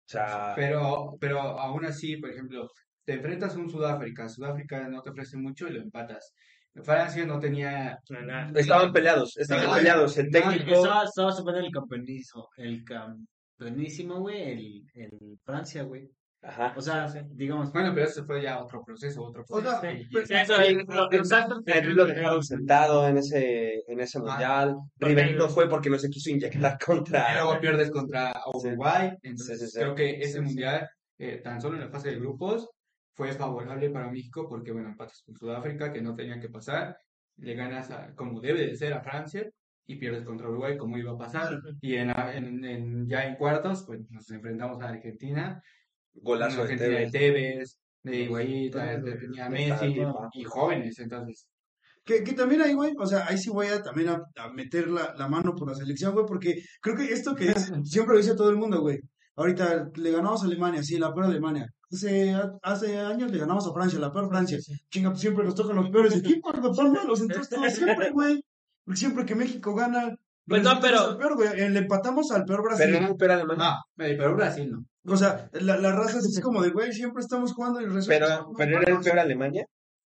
[0.06, 2.70] O sea, Pero, pero aún así, por ejemplo,
[3.06, 6.34] te enfrentas a un Sudáfrica, Sudáfrica no te ofrece mucho y lo empatas.
[6.82, 8.52] Francia no tenía Nada.
[8.60, 10.18] estaban peleados, estaban Ah, peleados.
[10.18, 16.10] El ah, técnico, Estaba, estaba súper el campeonísimo, el campeonísimo, güey, el, el Francia, güey.
[16.46, 16.74] Ajá.
[16.76, 19.82] O sea, digamos, Bueno, pero eso fue ya otro proceso, otro proceso.
[20.30, 20.56] eso,
[21.94, 24.76] lo- dejaron sentado en ese, en ese mundial.
[24.98, 27.34] Riverino fue porque no se quiso inyectar Y contra.
[27.36, 29.12] luego pierdes contra Uruguay.
[29.22, 29.80] Entonces, Sí, sí, sí.
[29.80, 30.42] creo que ese Sí, sí.
[30.42, 32.68] mundial, eh, tan solo en la fase de grupos,
[33.14, 36.98] fue favorable para México porque, bueno, empatas con Sudáfrica, que no tenían que pasar.
[37.38, 39.50] Le ganas a- como debe de ser a Francia
[39.86, 41.60] y pierdes contra Uruguay, como iba a pasar.
[41.82, 45.62] Y en, la- en- en- ya en cuartos, pues nos enfrentamos a Argentina.
[46.14, 47.80] Golazo Argentina de Tevez.
[48.04, 49.96] De Higuaín, de tenía Messi
[50.34, 51.00] y jóvenes.
[51.00, 51.48] Entonces,
[52.06, 54.90] Que, que también ahí, güey, o sea, ahí sí voy a también a, a meter
[54.90, 58.18] la, la mano por la selección, güey, porque creo que esto que es, siempre lo
[58.22, 59.00] dice todo el mundo, güey.
[59.36, 61.68] Ahorita le ganamos a Alemania, sí, la peor Alemania.
[61.92, 64.58] Hace, hace años le ganamos a Francia, la peor Francia.
[64.90, 68.44] Chinga, pues siempre nos tocan los peores equipos, los son malos, entonces todo siempre, güey.
[68.86, 70.16] Porque Siempre que México gana,
[70.46, 71.38] Pues no, pero- peor.
[71.56, 72.88] Eh, Le empatamos al peor Brasil.
[72.92, 73.58] Pero no, pero además.
[73.58, 74.86] no, eh, pero Brasil no.
[75.06, 78.52] O sea, la, la raza es como de, güey, siempre estamos jugando y resulta Pero,
[78.58, 79.66] pero era el peor Alemania.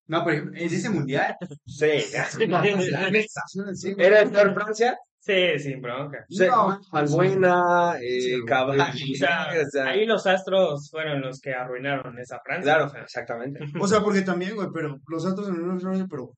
[0.08, 1.88] No, ejemplo, en ese mundial, Sí.
[3.74, 4.06] Sí, güey.
[4.08, 4.98] ¿Era el peor Francia?
[5.26, 6.26] Sí, sin bronca.
[6.30, 6.46] Sí.
[6.48, 6.82] No.
[6.92, 8.46] Albuena, eh, Sí.
[8.46, 8.82] Cavani.
[8.82, 12.74] O sea, o sea, ahí los Astros fueron los que arruinaron esa Francia.
[12.74, 13.04] Claro, o sea.
[13.04, 13.60] exactamente.
[13.82, 16.34] O sea, porque también, güey, pero los Astros en el Francia, pero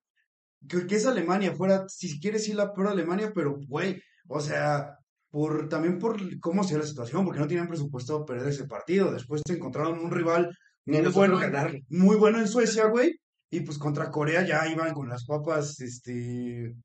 [0.69, 4.95] que, que es Alemania, fuera, si quieres ir la peor Alemania, pero, güey, o sea,
[5.31, 9.11] por también por cómo se la situación, porque no tenían presupuesto perder ese partido.
[9.11, 11.83] Después te encontraron un rival muy bueno, ganarle.
[11.89, 13.19] muy bueno en Suecia, güey,
[13.49, 16.75] y pues contra Corea ya iban con las papas, este,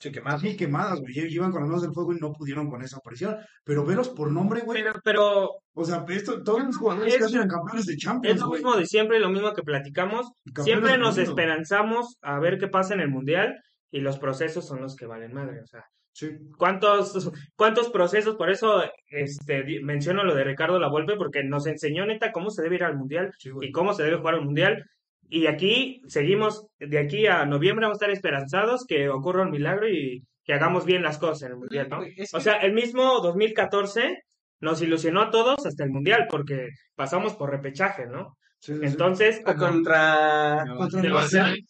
[0.00, 0.34] Sí, que más.
[0.34, 3.36] así quemadas, güey, iban con las manos del fuego y no pudieron con esa presión.
[3.64, 7.34] Pero velos por nombre, güey, Pero, pero o sea, esto, todos los jugadores Es- casi
[7.34, 8.60] eran campeones de es Champions, lo güey.
[8.62, 10.30] mismo de siempre, lo mismo que platicamos.
[10.62, 13.54] Siempre nos esperanzamos a ver qué pasa en el Mundial
[13.90, 15.60] y los procesos son los que valen madre.
[15.62, 15.82] O sea,
[16.12, 16.30] Sí.
[16.56, 18.34] ¿cuántos, cuántos procesos?
[18.36, 22.74] Por eso este, menciono lo de Ricardo Lavolpe porque nos enseñó neta cómo se debe
[22.76, 24.84] ir al Mundial Sí, y cómo se debe jugar un Mundial.
[25.28, 29.88] Y aquí seguimos, de aquí a noviembre vamos a estar esperanzados que ocurra un milagro
[29.88, 32.02] y que hagamos bien las cosas en el Mundial, ¿no?
[32.02, 34.22] Es O sea, el mismo 2014
[34.60, 38.38] nos ilusionó a todos hasta el Mundial porque pasamos por repechaje, ¿no?
[38.58, 38.86] Sí, sí, sí.
[38.86, 40.64] Entonces, Contra.
[40.76, 41.64] Contra el.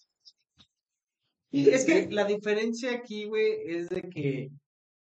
[1.51, 4.51] Y es que la diferencia aquí, güey, es de que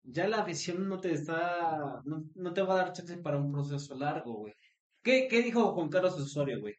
[0.02, 3.52] ya la afición no te está, no, no te va a dar chance para un
[3.52, 4.54] proceso largo, güey.
[5.02, 6.74] ¿Qué, qué dijo Juan Carlos Osorio, güey?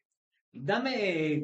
[0.54, 1.42] Dame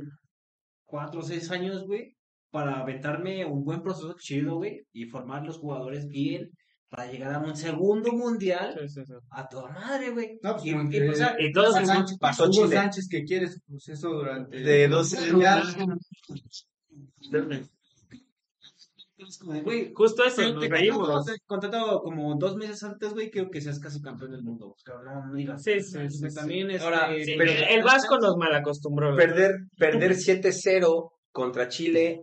[0.84, 2.16] cuatro o seis años, güey,
[2.50, 6.50] para aventarme un buen proceso chido, güey, y formar los jugadores bien
[6.88, 9.12] para llegar a un segundo mundial Sí, sí, sí.
[9.30, 10.38] a toda madre, güey.
[10.42, 12.76] No, pues, y, y, que- o sea, Y todos Sánchez, pasó Hugo Chile.
[12.76, 15.62] Sánchez que quiere su proceso durante De 12 Ya,
[19.30, 21.26] es como de, güey, Justo eso, te, nos te reímos.
[21.46, 24.74] contrato, como dos meses antes, güey, quiero que seas casi campeón del mundo.
[24.84, 25.62] Cabrón, no, no digas.
[25.62, 26.34] Sí, sí, sí, sí.
[26.34, 29.14] También este, Ahora, Sí, Pero- el Vasco nos malacostumbró.
[29.16, 32.20] Perder, perder 7-0 contra Chile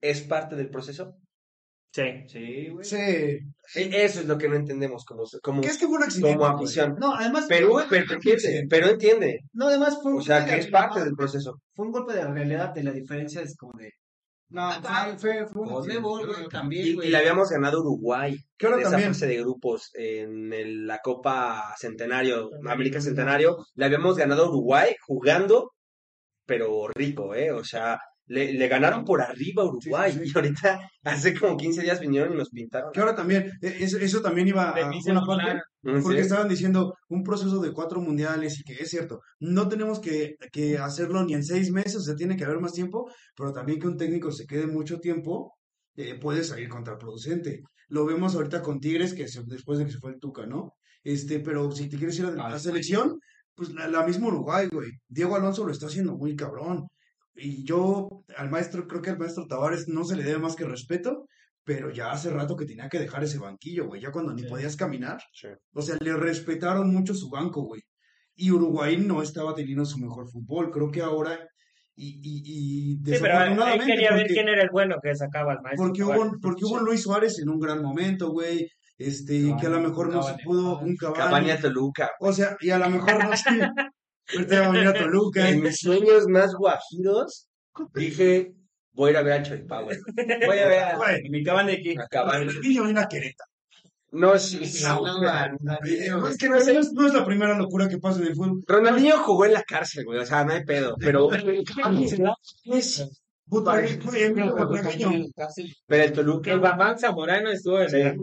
[0.00, 1.14] es parte del proceso.
[1.94, 2.04] Sí.
[2.26, 2.84] Sí, güey.
[2.84, 2.96] Sí.
[2.96, 3.40] E-
[4.04, 6.38] Eso es lo que no entendemos como, como, Que es que fue un accidente.
[6.38, 6.64] como güey.
[6.64, 6.96] afición.
[6.98, 9.40] No, además, Pero, fue- pero, entiende, pero entiende.
[9.52, 11.60] no, además fue un O sea, que es parte del proceso.
[11.74, 13.90] Fue un golpe de realidad de la diferencia, es como de.
[14.52, 17.08] No, fue, fue, fue Conmebol, güey, también, Y, güey.
[17.08, 19.14] y le habíamos ganado a Uruguay Que ahora en esa también.
[19.14, 23.56] fase de grupos en el- la Copa Centenario, América Centenario.
[23.74, 25.72] Le habíamos ganado a Uruguay jugando,
[26.46, 27.50] pero rico, ¿eh?
[27.50, 30.12] O sea, le, le ganaron por arriba a Uruguay.
[30.12, 30.32] Sí, sí, sí.
[30.34, 32.92] Y ahorita, hace como 15 días vinieron y nos pintaron.
[32.92, 36.94] Que ahora también, eh, eso, eso también iba a una parte, Mm, porque estaban diciendo
[37.08, 41.34] un proceso de cuatro mundiales y que es cierto, no tenemos que, que hacerlo ni
[41.34, 44.30] en seis meses, o sea, tiene que haber más tiempo, pero también que un técnico
[44.30, 45.54] se quede mucho tiempo
[45.96, 47.62] eh, puede salir contraproducente.
[47.88, 50.74] Lo vemos ahorita con Tigres, que se- después de que se fue el Tuca, ¿no?
[51.02, 52.68] Este, pero si te quieres ir a Ah, la sí.
[52.68, 53.18] selección,
[53.56, 54.90] pues la, la misma Uruguay, güey.
[55.08, 56.86] Diego Alonso lo está haciendo muy cabrón.
[57.34, 60.64] Y yo al maestro, creo que al maestro Tavares no se le debe más que
[60.64, 61.26] respeto,
[61.64, 64.00] pero ya hace rato que tenía que dejar ese banquillo, güey.
[64.00, 65.20] Ya cuando ni podías caminar.
[65.32, 65.48] Sí.
[65.72, 67.82] O sea, le respetaron mucho su banco, güey.
[68.34, 70.70] Y Uruguay no estaba teniendo su mejor fútbol.
[70.70, 71.38] Creo que ahora,
[71.94, 75.52] y, y, y Sí, pero desafortunadamente, quería ver porque, quién era el bueno que sacaba
[75.52, 75.86] al maestro.
[75.86, 78.68] porque hubo, porque hubo un Luis Suárez en un gran momento, güey.
[78.98, 81.60] Este, que a lo mejor no se pudo, un Cabaña Cavani.
[81.60, 82.10] Toluca.
[82.20, 83.50] O sea, y a lo mejor no sé.
[84.34, 85.48] Ahorita va a venir a Toluca.
[85.48, 87.48] En mis sueños más guajiros,
[87.94, 88.52] dije,
[88.92, 89.98] voy a ir a ver a Choripá, güey.
[90.46, 91.28] Voy a ver a Güey.
[91.30, 91.94] mi cabana de aquí.
[91.98, 92.50] A Cavani.
[92.62, 93.50] Y yo vine a Querétaro.
[94.14, 96.28] No, sí, sí, No, no, no, no.
[96.28, 98.62] Es que no es, no es la primera locura que pasa en el fútbol.
[98.66, 101.30] Ronaldinho jugó en la cárcel, güey, o sea, no hay pedo, pero
[105.86, 106.52] Pero el Toluca.
[106.52, 107.96] El Baján Zamorano estuvo en Sí.
[107.96, 108.18] el.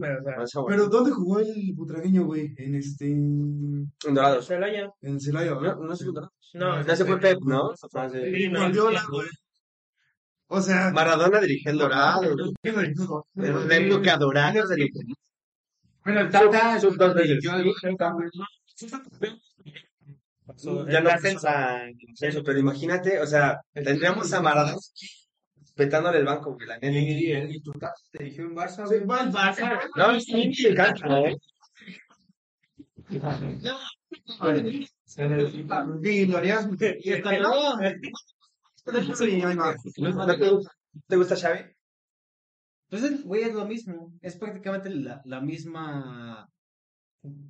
[0.68, 2.54] Pero ¿dónde jugó el Butragueño, güey?
[2.58, 3.06] En este...
[3.12, 4.48] En En Dorados.
[4.48, 4.90] Celaya.
[5.20, 5.78] Celaya, No, ¿verdad?
[5.78, 6.34] no Dorados.
[6.54, 7.72] No, No se fue Pep, ¿no?
[7.94, 8.18] Ah, sí.
[8.36, 9.28] Sí, no, Guardiola, güey.
[10.48, 10.90] O sea...
[10.92, 12.36] Maradona dirigió el Dorado.
[12.64, 13.28] ¿qué le digo?
[13.36, 14.90] En época dorada de
[16.04, 17.28] Bueno, el Tata Sub dos veces.
[17.28, 17.52] dirigió
[20.88, 24.78] Ya no piensa en eso, pero imagínate, o sea, tendríamos a Maradona
[25.80, 26.92] petándole el banco, güey, la neta.
[27.00, 29.06] Y, y, y tu Tata te dirigió en Barça, Sí, güey.
[29.08, 29.80] va al Barça.
[29.96, 31.38] No, ¿eh?
[37.22, 37.80] Calderón.
[39.16, 39.76] Sí, ahí va.
[39.98, 41.60] ¿No te gusta, Xavi?
[42.90, 44.14] Pues, es- güey, es lo mismo.
[44.22, 46.48] Es prácticamente la, la misma.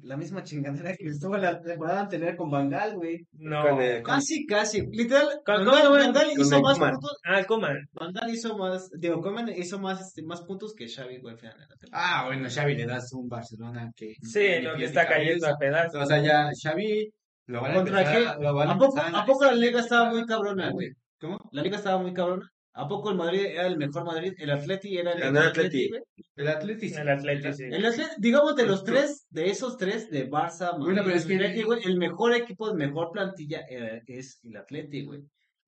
[0.01, 3.27] La misma chingadera que estuvo la temporada anterior con Bangal, güey.
[3.33, 3.61] No.
[3.61, 4.81] Con el- con- Casi, casi.
[4.91, 6.91] Literal, Con- Bangal, hizo más Koeman.
[6.93, 7.19] puntos.
[7.23, 7.77] Ah, el Koeman.
[7.93, 8.89] Bangal hizo más.
[8.97, 11.55] Digo, Koeman hizo más, este, más puntos que Xavi, güey, al final.
[11.91, 14.15] Ah, bueno, Xavi le das un Barcelona que...
[14.23, 15.51] Sí, no, que está cayendo cabeza.
[15.55, 16.01] a pedazos.
[16.03, 17.13] O sea, ya Xavi
[17.45, 20.09] lo van a ¿Contra empezar, lo van a ¿A poco, ¿A poco la liga estaba
[20.09, 20.89] muy cabrona, güey?
[21.19, 21.37] ¿Cómo?
[21.51, 22.49] La liga estaba muy cabrona.
[22.73, 24.33] ¿A poco el Madrid era el mejor Madrid?
[24.37, 25.89] El Atleti era el mejor el Atleti.
[26.35, 26.95] El Atlético.
[27.01, 27.63] El Atlético, sí.
[27.65, 31.25] El Atleti, digamos de los tres, de esos tres, de Barça, Madrid, Bueno, pero es
[31.25, 35.21] que- Atleti, güey, el mejor equipo, de mejor plantilla era- es el Atleti, güey.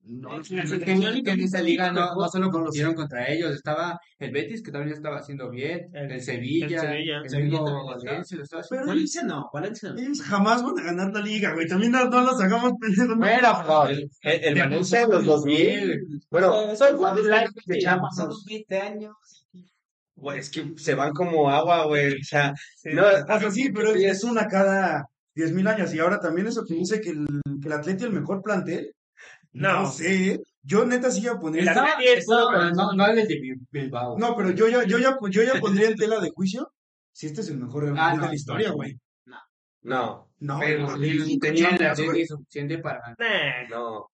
[0.04, 4.60] No, es que en esa liga no, no solo compitieron contra ellos, estaba el Betis
[4.62, 7.18] que también estaba haciendo bien, El- el, Sevilla, el Sevilla.
[7.22, 7.86] el Sevilla mismo.
[7.86, 8.82] Valencia lo estaba haciendo.
[8.84, 9.98] Pero Valencia no, Valencia no.
[10.00, 11.68] ellos jamás van a ganar la liga, güey.
[11.68, 13.16] También no, no los hagamos pendejos.
[13.16, 16.00] Bueno, El, el, el Valencia en los 2000.
[16.30, 17.14] Bueno, Son
[17.66, 18.16] de Champions.
[18.16, 19.14] Pasaron 20 años.
[20.16, 22.12] güey, es que se van como agua, güey.
[22.14, 22.52] O sea,
[22.92, 23.04] no,
[23.38, 25.94] sea, sí, pero es, es una cada 10.000 años.
[25.94, 27.26] Y ahora también eso que dice que el,
[27.60, 28.92] que el Atleti es el mejor plantel.
[29.52, 29.82] No.
[29.82, 30.40] No sé.
[30.62, 31.62] Yo neta sí ya pondría.
[31.62, 34.16] El Estaba- estaba- Pero no, no hables de Bil- Bilbao.
[34.18, 36.72] No, pero yo ya, yo ya, yo ya pondría en tela de juicio
[37.12, 38.74] si este es el mejor Real Ah, no, de la historia, no.
[38.76, 38.98] güey.
[39.84, 42.26] no, No, pero no, cinco tenía güey.
[42.26, 43.68] suficiente para Nah.
[43.68, 44.06] no.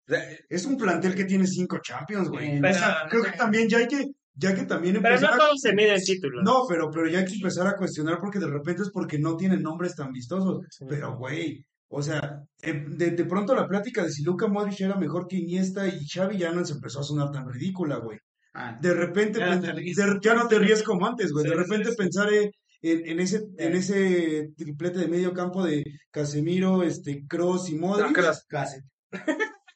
[0.49, 2.59] Es un plantel que tiene cinco Champions, güey.
[2.61, 5.43] Pero- o sea, creo que también ya hay que, ya que también Pero empezar no
[5.45, 6.43] a- todo se mide en títulos.
[6.45, 9.37] No, pero, pero ya hay que empezar a cuestionar porque de repente es porque no
[9.37, 10.65] tienen nombres tan vistosos.
[10.89, 14.97] Pero, güey, o sea, eh, de, de pronto la plática de si Luka Modric era
[14.97, 18.19] mejor que Iniesta y Xavi ya no se empezó a sonar tan ridícula, güey.
[18.55, 19.97] Ah, De repente, Ya no te ríes.
[19.97, 21.47] de- ya no te ríes como antes, güey.
[21.49, 22.51] De repente pensar eh,
[22.83, 28.13] en, en ese, en ese triplete de medio campo de Casemiro, este, Kroos y Modric.
[28.49, 28.81] Casi.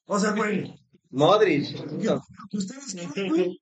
[0.07, 0.75] O sea, güey,
[1.11, 1.65] Modric.
[2.53, 3.62] ¿ustedes qué, güey?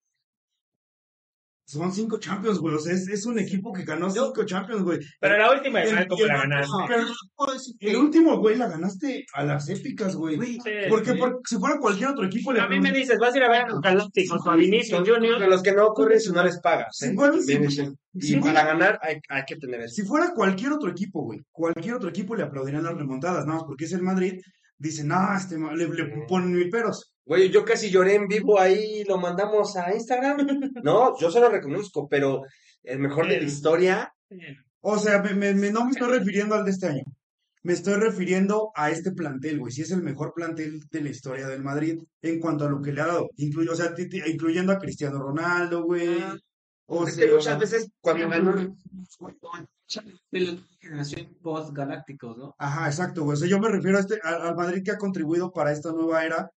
[1.70, 2.74] Son cinco Champions, güey.
[2.74, 4.98] O sea, es, es un equipo que ganó cinco Champions, güey.
[5.20, 6.72] Pero la última El- igual como la ganaste.
[6.88, 10.36] pero no puedo decir que el último, güey, la ganaste a las épicas, güey.
[10.36, 10.70] Güey, Sí.
[10.88, 13.44] Porque, porque si fuera cualquier otro equipo, le A mí me dices, vas a ir
[13.44, 15.40] a ver a los Galácticos o a Vinicius Junior.
[15.48, 17.00] los que no corren si no les pagas.
[17.02, 17.14] ¿eh?
[17.40, 17.58] Sí,
[18.14, 18.36] Y Sí.
[18.40, 19.94] para ganar hay, hay que tener eso.
[19.94, 23.64] Si fuera cualquier otro equipo, güey, cualquier otro equipo le aplaudirían las remontadas, nada más
[23.64, 24.40] porque es el Madrid.
[24.76, 27.09] Dicen, no, este, ma- le, le ponen mil peros.
[27.24, 30.38] Güey, yo casi lloré en vivo ahí, lo mandamos a Instagram.
[30.84, 32.42] No, yo se lo reconozco, pero
[32.82, 34.12] el mejor de la historia.
[34.80, 37.04] O sea, me, me- me- no me estoy refiriendo al de este año.
[37.62, 39.70] Me estoy refiriendo a este plantel, güey.
[39.70, 42.90] Si es el mejor plantel de la historia del Madrid en cuanto a lo que
[42.92, 43.28] le ha dado.
[43.36, 43.92] Incluyo, o sea,
[44.26, 46.24] incluyendo a Cristiano Ronaldo, güey.
[46.86, 48.74] O Es que sea, muchas veces cuando ganó.
[50.30, 52.54] de la generación post-galácticos, ¿no?
[52.58, 53.34] Ajá, exacto, güey.
[53.34, 55.92] O sea, yo me refiero a este, al, al Madrid que ha contribuido para esta
[55.92, 56.50] nueva era,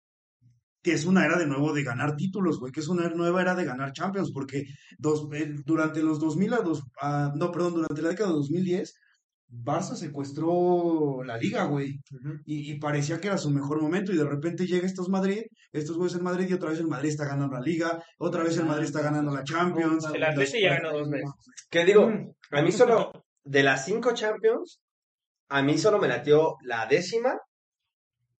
[0.82, 3.56] que es una era de nuevo de ganar títulos, güey, que es una nueva era
[3.56, 4.64] de ganar Champions, porque
[4.98, 6.84] dos, el- durante los 2000 a dos,
[7.36, 8.96] no, perdón, durante la década de 2010,
[9.54, 12.00] Barça secuestró la liga, güey,
[12.46, 15.42] y, y parecía que era su mejor momento, y de repente llega estos Madrid,
[15.74, 18.58] estos güeyes en Madrid, y otra vez el Madrid está ganando la liga, otra vez
[18.58, 20.06] el Madrid está ganando la Champions.
[20.14, 21.30] El Atleti ya ganó dos veces.
[21.70, 22.10] Que digo,
[22.52, 23.12] a mí solo,
[23.44, 24.80] de las cinco Champions,
[25.50, 27.38] a mí solo me latió la décima,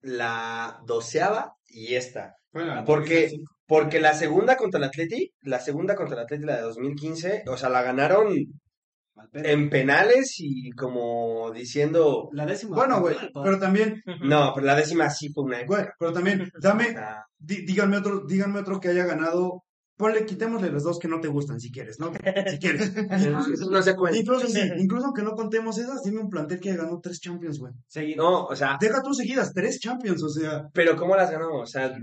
[0.02, 2.36] la doceava y esta.
[2.54, 3.30] Bueno, Porque,
[3.66, 7.56] porque la segunda contra el Atleti, la segunda contra el Atleti, la de 2015, o
[7.58, 8.36] sea, la ganaron
[9.34, 12.76] en penales y como diciendo, La décima.
[12.76, 16.94] Bueno, güey, pero también, no, pero la décima sí fue una güey, pero también, dame,
[16.98, 19.64] Ah, Dí- díganme otro, díganme otro que haya ganado.
[20.02, 22.12] Ponle, quitémosle los dos que no te gustan, si quieres, ¿no?
[22.50, 22.92] Si quieres.
[22.96, 24.18] Eso no se cuenta.
[24.20, 27.72] incluso, sí, incluso aunque no contemos esas, dime un plantel que ganó tres Champions, güey.
[28.18, 30.68] No, o sea, Deja tú seguidas, tres Champions, o sea.
[30.74, 31.54] pero ¿cómo las ganó?
[31.60, 31.94] O sea,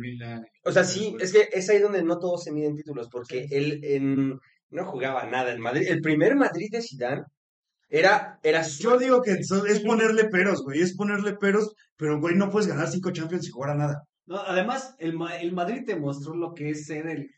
[0.64, 3.80] o sea, sí, es que es ahí donde no todos se miden títulos, porque él
[3.82, 4.38] en,
[4.70, 5.88] no jugaba nada en Madrid.
[5.88, 7.22] El primer Madrid de Zidane
[7.88, 12.36] era, era su- Yo digo que es ponerle peros, güey, es ponerle peros, pero, güey,
[12.36, 14.02] no puedes ganar cinco Champions sin jugar a nada.
[14.26, 17.30] No, además, el, el Madrid te mostró lo que es ser el,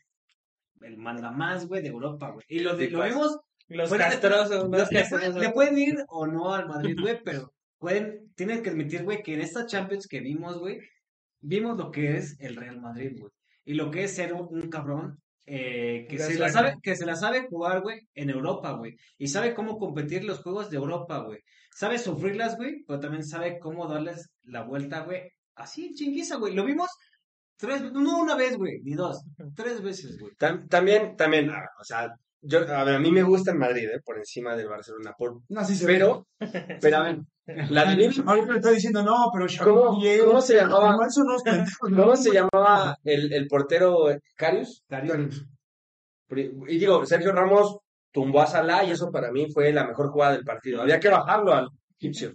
[0.83, 2.45] el manda más, güey, de Europa, güey.
[2.49, 3.13] Y lo, de- Sí, lo pues.
[3.13, 5.35] vimos Los Fuera castrosos, los castrosos.
[5.35, 9.33] le pueden ir o no al Madrid, güey, pero pueden, tienen que admitir, güey, que
[9.33, 10.79] en esta Champions que vimos, güey,
[11.39, 13.31] vimos lo que es el Real Madrid, güey.
[13.63, 17.05] Y lo que es ser un, un cabrón eh, que, se la sabe, que se
[17.05, 18.95] la sabe jugar, güey, en Europa, güey.
[19.17, 21.39] Y sabe cómo competir los juegos de Europa, güey.
[21.73, 25.31] Sabe sufrirlas, güey, pero también sabe cómo darles la vuelta, güey.
[25.55, 26.53] Así, en chinguiza, güey.
[26.53, 26.89] Lo vimos
[27.61, 29.23] tres, no una vez, güey, ni dos,
[29.55, 30.33] tres veces, güey.
[30.37, 33.87] Tam- también, también, ah, o sea, yo, a ver, a mí me gusta el Madrid,
[33.87, 34.01] ¿eh?
[34.03, 35.93] Por encima del Barcelona, por, No, sí se ve.
[35.93, 36.27] pero,
[36.81, 37.19] pero a ver,
[37.69, 40.97] la Ahorita le está diciendo, no, pero ¿Cómo- cómo se llamaba?
[41.95, 44.83] ¿cómo se llamaba el, el portero Carius?
[46.67, 47.77] Y digo, Sergio Ramos
[48.11, 50.81] tumbó a Salah y eso para mí fue la mejor jugada del partido.
[50.81, 51.67] Había que bajarlo al
[51.99, 52.33] egipcio.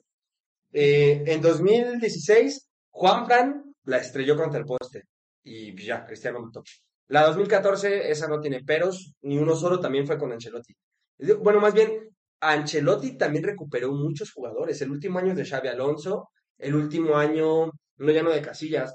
[0.73, 5.05] Eh, en 2016, Juan Fran la estrelló contra el poste
[5.47, 6.63] y ya, Cristiano mató.
[7.09, 10.75] La 2014, esa no tiene peros, ni uno solo, también fue con Ancelotti.
[11.41, 12.09] Bueno, más bien,
[12.41, 14.81] Ancelotti también recuperó muchos jugadores.
[14.83, 16.29] El último año es de Xavi Alonso,
[16.59, 18.95] el último año, no ya no de Casillas,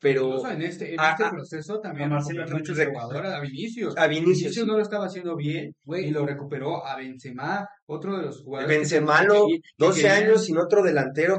[0.00, 3.96] pero Incluso en este, en a- este proceso también a Marcelo muchos jugadores, a Vinicius.
[3.96, 4.38] a Vinicius.
[4.40, 6.06] Vinicius no lo estaba haciendo bien Güey.
[6.06, 8.70] y lo recuperó a Benzema, otro de los jugadores.
[8.72, 11.38] que Benzema, y- y 12 que- años sin otro delantero.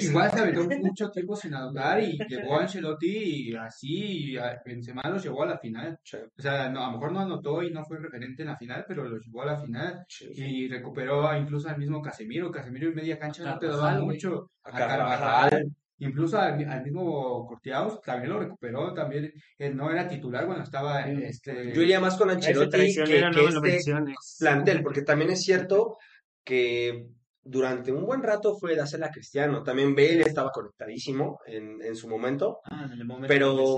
[0.00, 5.02] Igual se aventó mucho tiempo sin anotar y llegó Ancelotti y así y a Benzema
[5.10, 5.98] los llevó a la final.
[6.38, 8.84] O sea, no, a lo mejor no anotó y no fue referente en la final,
[8.88, 12.50] pero los llevó a la final y recuperó a- incluso al mismo Casemiro.
[12.50, 14.50] Casemiro en media cancha no te daba mucho.
[14.64, 15.18] A A Carvajal.
[15.50, 15.66] Carvajal.
[15.98, 21.08] Incluso al, al mismo Corteaus también lo recuperó, también él no era titular cuando estaba
[21.08, 21.72] en este...
[21.74, 23.92] Yo iría más con Ancelotti que, que lo este
[24.38, 25.96] plantel, porque también es cierto
[26.44, 27.06] que
[27.46, 29.62] durante un buen rato fue de hacerla Cristiano.
[29.62, 33.76] También Bale estaba conectadísimo en, en su momento, Ah, en el momento pero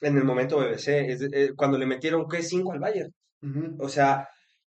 [0.00, 2.42] en el momento BBC, es eh, cuando le metieron, ¿qué?
[2.42, 3.12] 5 al Bayern.
[3.78, 4.26] O sea,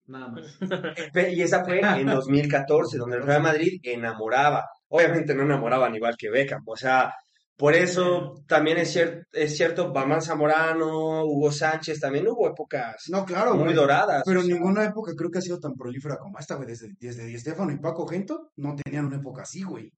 [0.08, 0.58] Nada más.
[1.36, 4.66] Y esa fue en 2014, donde el Real Madrid enamoraba.
[4.90, 6.64] Obviamente no enamoraban igual que Beckham.
[6.66, 7.14] O sea,
[7.58, 13.24] por eso también es, cier- es cierto, Bamán Zamorano, Hugo Sánchez, también hubo épocas No,
[13.26, 13.76] claro, muy güey.
[13.76, 14.24] doradas.
[14.26, 16.68] Pero o sea, ninguna época creo que ha sido tan prolífera como esta, güey.
[16.68, 19.92] Desde, desde Di Stéfano y Paco Gento no tenían una época así, güey.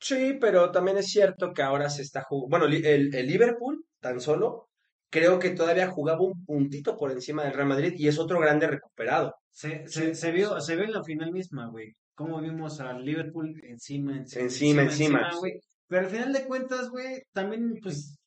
[0.00, 2.48] Sí, pero también es cierto que ahora se está jugando.
[2.50, 4.68] Bueno, el, el Liverpool, tan solo,
[5.10, 8.66] creo que todavía jugaba un puntito por encima del Real Madrid y es otro grande
[8.66, 9.34] recuperado.
[9.50, 11.94] Se, se, se vio, se ve en la final misma, güey.
[12.14, 15.30] Cómo vimos al Liverpool encima, encima, Encima, encima.
[15.38, 15.60] güey.
[15.88, 18.18] Pero al final de cuentas, güey, también, pues,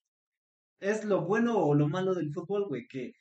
[0.79, 3.11] es lo bueno o lo malo del fútbol, güey, que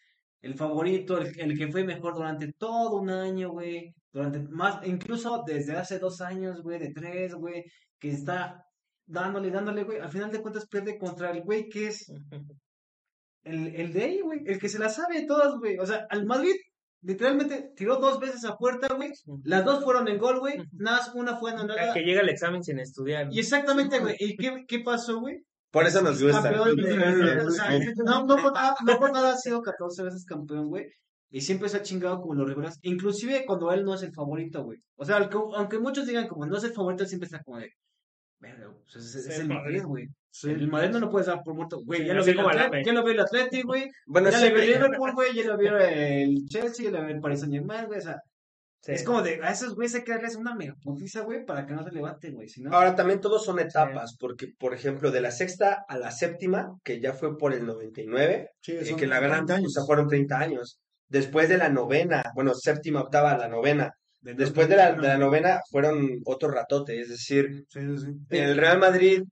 [0.43, 5.45] el favorito, el, el que fue mejor durante todo un año, güey, durante más, incluso
[5.47, 7.65] desde hace dos años, güey, de tres, güey,
[7.99, 8.65] que está
[9.07, 12.07] dándole, dándole, güey, al final de cuentas pierde contra el güey que es
[13.45, 15.79] el, el de ahí, güey, el que se la sabe todas, güey.
[15.79, 16.55] O sea, al Madrid
[17.03, 19.11] literalmente tiró dos veces a puerta, güey.
[19.45, 20.57] Las dos fueron en gol, güey.
[20.73, 21.93] Nada, más una fue anulada.
[21.95, 23.29] que llega el examen sin estudiar.
[23.31, 24.17] Y exactamente, güey.
[24.19, 25.39] ¿Y qué, qué pasó, güey?
[25.71, 26.43] Por eso nos gusta.
[26.43, 27.71] Campeón de- o sea,
[28.05, 30.87] no, no, por nada, no por nada ha sido 14 veces campeón, güey.
[31.33, 32.79] Y siempre se ha chingado como los regulares.
[32.83, 34.79] Inclusive cuando él no es el favorito, güey.
[34.97, 37.59] O sea, aunque, aunque muchos digan como no es el favorito, él siempre está como
[37.59, 37.71] de...
[38.41, 39.83] Güey, pues es, es Sí, el Madrid.
[39.85, 40.09] Madrid,
[40.43, 40.55] güey.
[40.55, 41.81] El Madrid no lo puedes dar por muerto.
[41.85, 42.83] Güey, ya lo AVE.
[42.85, 43.89] ya lo vio el Atleti, güey.
[44.07, 44.69] Bueno, ya sí, le vio el.
[44.71, 45.35] Liverpool, güey.
[45.35, 47.99] Ya lo vio el Chelsea, ya lo vio el Paris Saint Germain, güey.
[47.99, 48.17] O sea,
[48.83, 48.93] Sí.
[48.93, 51.75] es como de a esos güeyes hay que darles una mega putiza, güey, para que
[51.75, 52.49] no se levanten, güey.
[52.49, 56.11] Si no, Ahora también todos son etapas, porque por ejemplo, de la sexta a la
[56.11, 59.67] séptima, que ya fue por el 99, Sí, eh, que la ganan, 30 años.
[59.69, 60.81] o sea, fueron 30 años.
[61.09, 63.91] Después de la novena, bueno, séptima, octava, la novena.
[64.23, 68.13] Después de la, de la novena fueron otro ratote, es decir, Sí, sí, sí.
[68.31, 69.23] el Real Madrid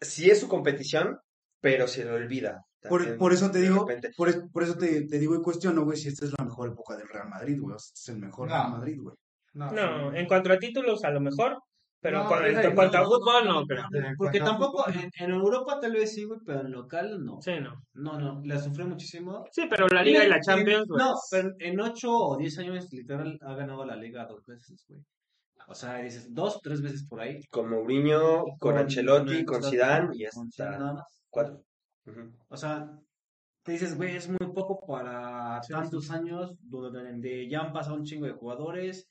[0.00, 1.18] sí es su competición,
[1.60, 2.64] pero se le olvida.
[2.88, 3.86] Por, por eso te digo,
[4.16, 6.96] por, por eso te, te digo y cuestiono, güey, si esta es la mejor época
[6.96, 7.76] del Real Madrid, güey.
[7.76, 8.54] Es el mejor No.
[8.54, 9.16] Real Madrid, güey.
[9.52, 11.58] No, No, en cuanto a títulos, a lo mejor.
[12.02, 13.82] Pero No, en cuanto a fútbol, no, pero.
[14.16, 17.42] Porque tampoco, en, en Europa tal vez sí, güey, pero en local no.
[17.42, 17.82] Sí, no.
[17.92, 19.44] No, no, la sufrió muchísimo.
[19.52, 22.90] Sí, pero la Liga y la Champions, pues, No, pero en 8 o 10 años
[22.92, 25.02] literal ha ganado la Liga dos veces, güey.
[25.70, 27.40] O sea, dices dos, tres veces por ahí.
[27.48, 31.22] Con Mourinho, con, Ancelotti, con Ancelotti, Zidane y con hasta Zidane nada más.
[31.30, 31.62] cuatro.
[32.48, 32.90] O sea,
[33.62, 38.26] te dices, güey, es muy poco para tantos años donde ya han pasado un chingo
[38.26, 39.08] de jugadores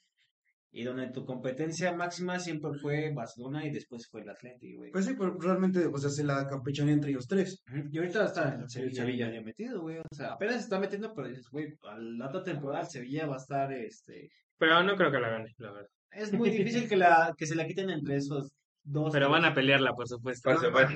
[0.71, 4.91] y donde tu competencia máxima siempre fue Barcelona y después fue el Atlético, güey.
[4.91, 7.63] Pues sí, pero realmente, o sea, se la campechanía entre ellos tres.
[7.91, 9.31] Y ahorita está Sí, Sevilla, Sevilla.
[9.33, 9.97] ya metido, güey.
[9.97, 13.25] O sea, apenas se está metiendo, pero dices, güey, a la otra temporada el Sevilla
[13.25, 14.29] va a estar, este...
[14.57, 15.89] pero no creo que la gane, la verdad.
[16.11, 18.51] Es muy difícil que, la, que se la quiten entre esos
[18.83, 19.11] dos.
[19.13, 20.49] Pero van a pelearla, por supuesto.
[20.51, 20.93] Por supuesto.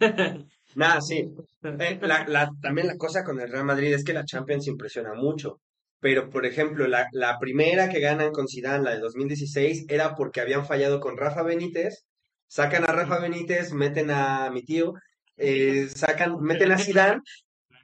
[0.74, 1.28] Nada, sí.
[1.62, 5.14] Eh, la, la- también la cosa con el Real Madrid es que la Champions impresiona
[5.14, 5.60] mucho.
[6.02, 10.40] Pero, por ejemplo, la, la primera que ganan con Zidane, la de 2016, era porque
[10.42, 12.04] habían fallado con Rafa Benítez.
[12.48, 14.94] Sacan a Rafa Benítez, meten a mi tío,
[15.36, 17.20] eh, sacan, meten a Zidane,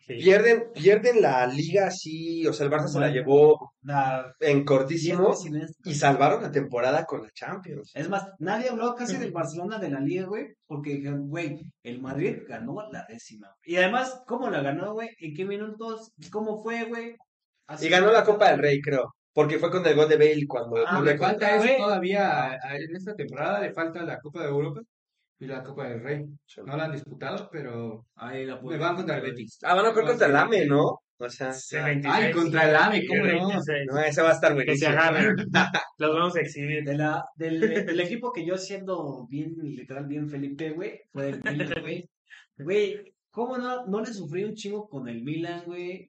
[0.06, 0.14] Sí.
[0.14, 3.72] pierden, pierden la liga así, o sea, el Barça se la llevó
[4.40, 5.34] en cortísimo
[5.84, 7.92] y salvaron la temporada con la Champions.
[7.94, 12.38] Es más, nadie habló casi del Barcelona de la liga, güey, porque güey, el Madrid
[12.48, 13.54] ganó la décima.
[13.64, 15.10] Y además, ¿cómo la ganó, güey?
[15.20, 16.10] ¿En qué minutos?
[16.32, 17.14] ¿Cómo fue, güey?
[17.68, 20.46] Así Y ganó la Copa del Rey, creo, porque fue con el gol de Bale
[20.48, 21.76] cuando Ah, le le falta eso güey.
[21.78, 24.80] todavía a- a- en esta temporada, le falta la Copa de Europa
[25.38, 26.24] y la Copa del Rey.
[26.66, 29.58] No la han disputado, pero Ahí la me van contra el Betis.
[29.62, 30.98] Ah, van a jugar contra el AME, ¿no?
[31.20, 32.14] O sea, Sí, 26.
[32.26, 33.48] Ay, contra el AME, ¿cómo no?
[33.48, 33.86] 26.
[33.90, 34.90] no, ese va a estar Que se buenísimo.
[34.92, 35.36] agarren.
[35.98, 36.84] Los vamos a exhibir.
[36.84, 37.60] De la, del,
[37.96, 42.08] del equipo que yo siendo bien, literal, bien Felipe, güey, fue el Milan, güey.
[42.56, 46.08] Güey, ¿cómo no, no le sufrí un chingo con el Milan, güey?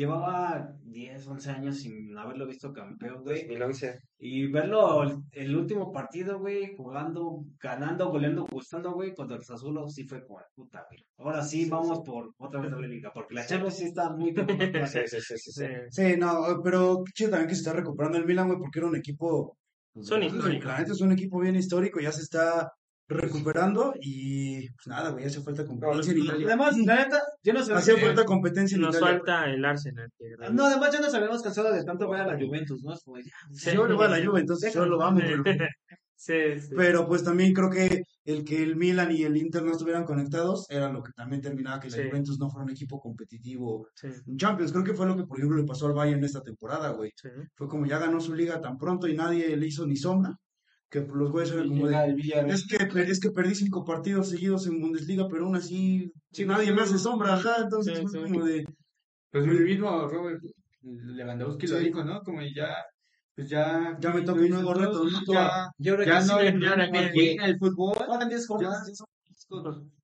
[0.00, 3.42] Llevaba 10, 11 años sin haberlo visto campeón, güey.
[3.46, 3.98] 2011.
[4.18, 9.86] Y verlo el, el último partido, güey, jugando, ganando, goleando, gustando, güey, contra el Sassuolo,
[9.90, 11.04] sí fue como puta, güey.
[11.18, 14.32] Ahora sí, vamos por otra vez a la liga, porque la Champions sí está muy
[14.72, 14.86] complicada.
[14.86, 15.64] Sí, sí, sí, sí, sí.
[15.90, 16.12] Sí.
[16.12, 18.88] Sí, no, pero qué chido también que se está recuperando el Milan, güey, porque era
[18.88, 19.58] un equipo.
[19.92, 20.78] pues, históricos.
[20.78, 22.72] neta es un equipo bien histórico, ya se está
[23.16, 26.46] recuperando y pues nada, güey, hace falta competencia en Italia.
[26.46, 27.72] además, la neta, yo no sé.
[27.74, 29.16] Hacía falta competencia en Nos Italia.
[29.18, 30.08] falta el Arsenal.
[30.18, 32.92] que- No, además ya nos habíamos cansado de tanto ver a la Juventus, ¿no?
[32.94, 33.70] Es como, ya, Sí.
[33.74, 34.98] Yo le voy a la Juve, entonces yo lo.
[36.22, 36.68] Sí, sí.
[36.76, 40.66] Pero pues también creo que el que el Milan y el Inter no estuvieran conectados
[40.68, 42.02] era lo que también terminaba que la Sí.
[42.10, 44.70] Juventus no fuera un equipo competitivo Sí, en Champions.
[44.70, 47.10] Creo que fue lo que, por ejemplo, le pasó al Bayern esta temporada, güey.
[47.16, 47.30] sí.
[47.54, 50.36] Fue como ya ganó su liga tan pronto y nadie le hizo ni sombra,
[50.90, 52.16] que los güeyes eran como de,
[52.48, 56.12] es que, es que perdí cinco partidos seguidos en Bundesliga, pero aún así
[56.44, 58.32] nadie me hace sombra, ajá, entonces Sí, fue sí.
[58.32, 58.64] como de,
[59.30, 60.42] Pues el mismo Robert
[60.82, 61.84] Lewandowski lo Sí.
[61.84, 62.20] dijo, ¿no?
[62.22, 62.74] Como ya,
[63.36, 65.20] pues ya, Ya me toca un nuevo reto, ¿no?
[65.32, 67.96] Ya, Yo creo ya que no, sí, ya ya no no el fútbol.
[68.08, 68.46] Ahora en 10 Ya.
[68.48, 69.04] jóvenes,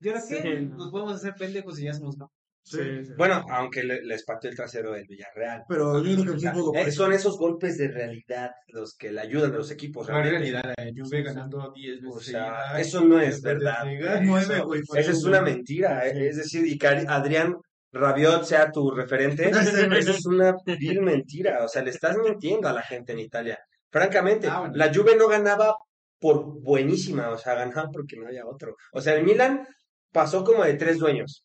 [0.00, 0.42] ¿Y ahora qué?
[0.42, 0.66] Sí.
[0.66, 2.45] Nos podemos hacer pendejos y ya somos campeones.
[2.68, 3.12] Sí, sí.
[3.16, 5.62] Bueno, aunque le- les pateó el trasero del Villarreal.
[5.68, 8.50] pero yo creo que O sea, fue un poco eh, son esos golpes de realidad
[8.68, 10.08] los que le ayudan a los equipos.
[10.08, 12.32] La realidad, eh, Juve ganando 10 O veces.
[12.32, 13.86] sea, seguidas, eso no es verdad.
[13.88, 16.06] Esa es un- una mentira.
[16.08, 17.56] eh, Es decir, y que Adrián
[17.92, 21.64] Rabiot sea tu referente, esa es una vil mentira.
[21.64, 23.58] O sea, le estás mintiendo a la gente en Italia.
[23.92, 24.74] Francamente, Ah, bueno.
[24.76, 25.74] la Juve no ganaba
[26.18, 28.74] por buenísima, o sea, ganaba porque no había otro.
[28.92, 29.66] O sea, el Milan
[30.12, 31.44] pasó como de tres dueños.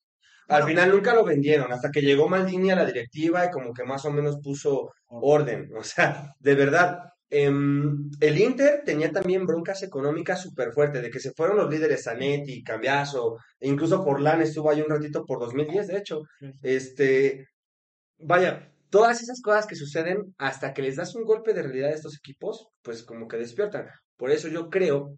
[0.56, 3.84] Al final nunca lo vendieron, hasta que llegó Maldini a la directiva y como que
[3.84, 5.70] más o menos puso orden.
[5.78, 7.00] O sea, de verdad.
[7.34, 12.04] em, el Inter tenía también broncas económicas súper fuertes, de que se fueron los líderes
[12.04, 16.22] Zanetti, Cambiaso, e incluso Forlán estuvo ahí un ratito por 2010, de hecho.
[16.62, 17.48] Este,
[18.20, 21.94] vaya, todas esas cosas que suceden hasta que les das un golpe de realidad a
[21.96, 23.88] estos equipos, pues como que despiertan.
[24.18, 25.18] Por eso yo creo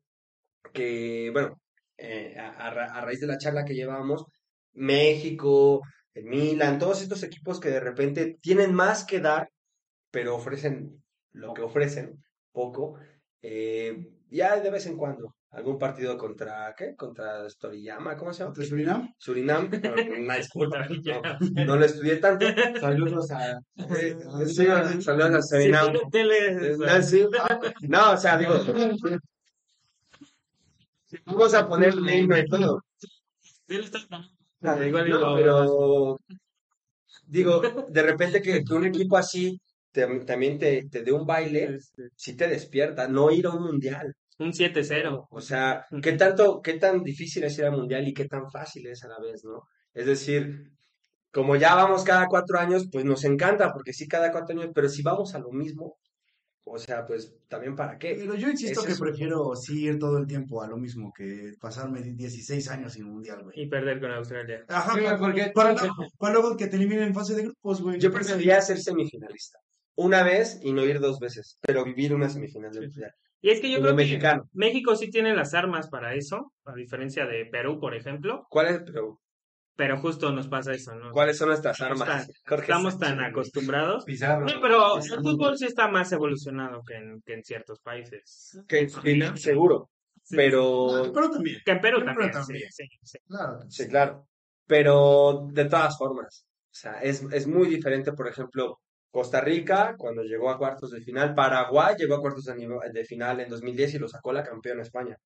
[0.74, 1.62] que, bueno,
[1.98, 4.26] eh, a, a ra- a raíz de la charla que llevábamos,
[4.74, 5.82] México,
[6.14, 9.50] el Milan, todos estos equipos que de repente tienen más que dar,
[10.12, 12.96] pero ofrecen lo que ofrecen, poco,
[13.42, 15.36] eh, ya de vez en cuando.
[15.52, 16.96] Algún partido contra, ¿qué?
[16.96, 18.54] Contra Storiyama, ¿cómo se llama?
[18.54, 19.14] ¿Contra Surinam?
[19.20, 19.70] Surinam,
[20.20, 21.22] una disculpa, no,
[21.66, 22.48] no lo estudié tanto.
[22.80, 23.60] Saludos a.
[23.78, 24.18] Eh,
[24.48, 24.66] sí,
[25.02, 25.94] saludos a Surinam.
[27.04, 27.28] Sí,
[27.88, 28.56] No, o sea, digo,
[31.26, 32.84] vamos a poner el y todo.
[34.88, 36.18] Igual No, pero
[37.28, 39.60] digo, de repente que, que un equipo así
[39.92, 41.78] te- también te, te dé un baile,
[42.16, 44.14] sí te despierta, no ir a un mundial.
[44.40, 45.28] Un 7-0.
[45.30, 48.88] O sea, ¿qué tanto, qué tan difícil es ir al mundial y qué tan fácil
[48.88, 49.62] es a la vez, ¿no?
[49.94, 50.72] Es decir,
[51.32, 54.90] como ya vamos cada cuatro años, pues nos encanta, porque sí, cada cuatro años, pero
[54.90, 55.98] si vamos a lo mismo,
[56.66, 58.16] o sea, pues también para qué.
[58.18, 62.02] Pero yo insisto que prefiero sí ir todo el tiempo a lo mismo que pasarme
[62.02, 63.60] 16 años sin mundial, güey.
[63.60, 64.64] Y perder con Australia.
[64.70, 65.76] Ajá, Sí, para, porque- para,
[66.18, 68.00] para luego que te eliminen en fase de grupos, güey.
[68.00, 69.60] Yo preferiría ser semifinalista.
[69.96, 72.88] Una vez y no ir dos veces, pero vivir una semifinal del Sí.
[72.90, 73.12] mundial.
[73.42, 74.44] Y es que yo creo que mexicano.
[74.54, 78.82] México sí tiene las armas para eso, a diferencia de Perú, por ejemplo, ¿Cuál es,
[78.86, 79.20] pero,
[79.76, 81.12] pero justo nos pasa eso, ¿no?
[81.12, 82.30] ¿Cuáles son nuestras armas?
[82.46, 84.06] Estamos tan acostumbrados.
[84.06, 84.46] Pizarro.
[84.46, 88.60] No, pero el fútbol sí está más evolucionado que en, que en ciertos países.
[88.68, 89.90] Que, que- seguro,
[90.30, 92.32] pero Pero también, Que en Perú Pero también.
[92.32, 92.72] también.
[92.72, 93.18] Sí, sí, sí.
[93.28, 93.60] claro.
[93.70, 94.28] Sí, claro.
[94.66, 98.80] Pero de todas formas, o sea, es, es muy diferente, por ejemplo,
[99.12, 103.50] Costa Rica, cuando llegó a cuartos de final, Paraguay llegó a cuartos de final en
[103.50, 105.18] 2010 y lo sacó la campeona España.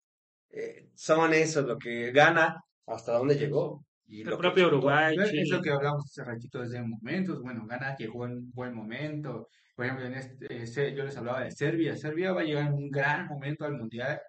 [0.50, 3.86] Eh, son eso lo que gana hasta dónde llegó.
[4.08, 5.44] Y El lo que- propio Uruguay, es Chile.
[5.52, 9.86] lo que hablamos hace ratito desde momentos, bueno, Ghana llegó en un buen momento, por
[9.86, 12.90] ejemplo, en este, ese- yo les hablaba de Serbia, Serbia va a llegar en un
[12.90, 14.20] gran momento al Mundial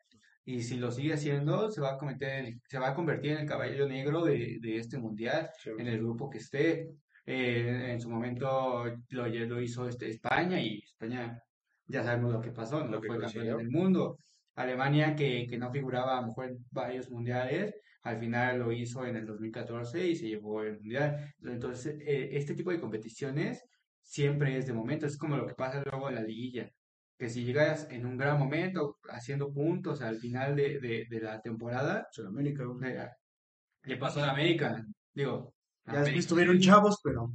[0.45, 3.47] y si lo sigue haciendo se va a cometer, se va a convertir en el
[3.47, 5.71] caballo negro de, de este Mundial, Sí.
[5.79, 6.89] en el grupo que esté.
[7.31, 11.39] Eh, en su momento lo, lo hizo este, España y España
[11.87, 14.17] ya sabemos lo que pasó, no Lo que fue campeón del mundo.
[14.55, 19.05] Alemania, que, que no figuraba a lo mejor en varios mundiales, al final lo hizo
[19.07, 21.33] en el 2014 y se llevó el mundial.
[21.43, 23.63] Entonces, eh, este tipo de competiciones
[24.03, 26.71] siempre es de momento, es como lo que pasa luego en la liguilla,
[27.19, 31.41] que si llegas en un gran momento, haciendo puntos al final de, de, de la
[31.41, 33.09] temporada, Sudamérica, eh,
[33.85, 34.85] le pasó a América,
[35.15, 35.55] digo,
[35.87, 37.33] Ya después estuvieron chavos, pero.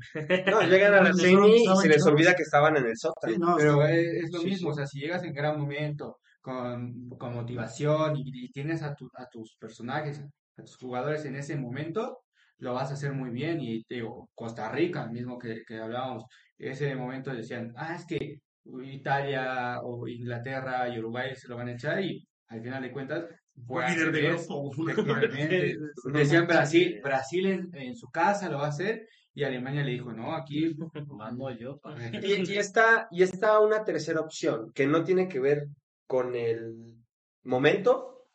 [0.51, 2.13] No, llegan a la semi y se les chavos.
[2.13, 3.37] olvida que estaban en el Sí, sótano.
[3.39, 4.73] no, Pero es, es lo Sí, mismo, sí.
[4.73, 9.09] o sea, si llegas en gran momento, con, con motivación y, y tienes a, tu-
[9.15, 10.21] a tus personajes,
[10.57, 12.19] a tus jugadores en ese momento,
[12.57, 13.59] lo vas a hacer muy bien.
[13.61, 16.25] Y te digo, Costa Rica, mismo que, que hablábamos,
[16.57, 21.73] ese momento decían, ah, es que Italia o Inglaterra y Uruguay se lo van a
[21.73, 23.25] echar y al final de cuentas
[23.65, 24.71] fue líder de grupo.
[26.13, 30.13] Decían Brasil, Brasil en, en su casa lo va a hacer y Alemania le dijo,
[30.13, 30.75] no, aquí
[31.17, 31.79] Mando yo.
[32.23, 35.67] Y, y está, y está una tercera opción que no tiene que ver
[36.07, 36.95] con el
[37.43, 38.27] momento,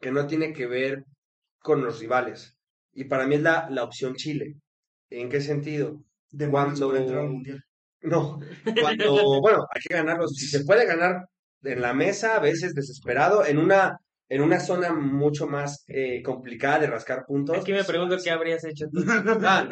[0.00, 1.04] que no tiene que ver
[1.62, 2.56] con los rivales.
[2.92, 4.56] Y para mí es la, la opción Chile.
[5.10, 6.02] ¿En qué sentido?
[6.30, 7.62] De Cuando- para entrar al mundial.
[8.02, 8.40] No,
[8.80, 10.26] cuando, bueno, hay que ganarlo.
[10.28, 11.26] Si se puede ganar
[11.62, 13.96] en la mesa, a veces desesperado, en una,
[14.28, 17.56] en una zona mucho más eh, complicada de rascar puntos.
[17.58, 19.04] Aquí me pregunto qué habrías hecho tú.
[19.46, 19.68] Ah,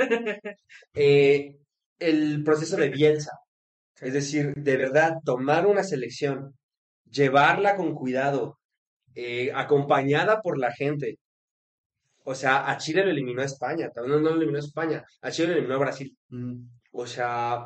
[0.94, 1.56] eh,
[1.98, 3.32] el proceso de Bielsa.
[4.00, 6.54] Es decir, de verdad, tomar una selección,
[7.10, 8.58] llevarla con cuidado,
[9.14, 11.18] eh, acompañada por la gente.
[12.30, 15.04] O sea, a Chile lo eliminó a España, también no, no lo eliminó a España,
[15.20, 16.16] a Chile lo eliminó a Brasil.
[16.28, 16.54] Mm.
[16.92, 17.64] O sea,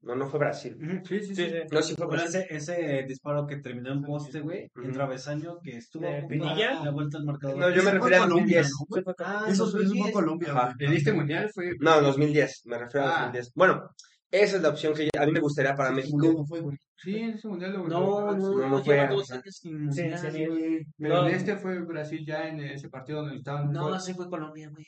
[0.00, 0.76] no, no fue Brasil.
[1.06, 1.50] Sí, sí, Sí, sí.
[1.50, 1.54] sí.
[1.70, 2.40] No, sí fue Brasil.
[2.48, 4.86] ese, ese disparo que terminó en poste, güey, Ujú.
[4.86, 6.78] en travesaño, que estuvo ¿De a punto Pinilla?
[6.78, 7.58] de la vuelta al marcador.
[7.58, 9.06] No, yo me refería a Colombia, 2010.
[9.06, 9.14] ¿no?
[9.26, 10.12] Ah, Eso, eso fue 2010.
[10.14, 10.88] Colombia, güey.
[10.88, 13.20] En este mundial fue No, 2010, me refiero a Ah.
[13.24, 13.52] 2010.
[13.54, 13.90] Bueno,
[14.30, 16.16] esa es la opción que a mí me gustaría para Sí, México.
[16.16, 16.76] mundial no fue, güey.
[16.96, 19.92] Sí, en ese mundial lo No, no, No, no, no fue, lleva dos años sin
[19.92, 20.86] Sí, mundial, sí, güey.
[20.98, 21.28] Pero No.
[21.28, 24.02] en este fue Brasil ya en ese partido donde estaban No, fuertes.
[24.04, 24.84] ese fue Colombia, güey.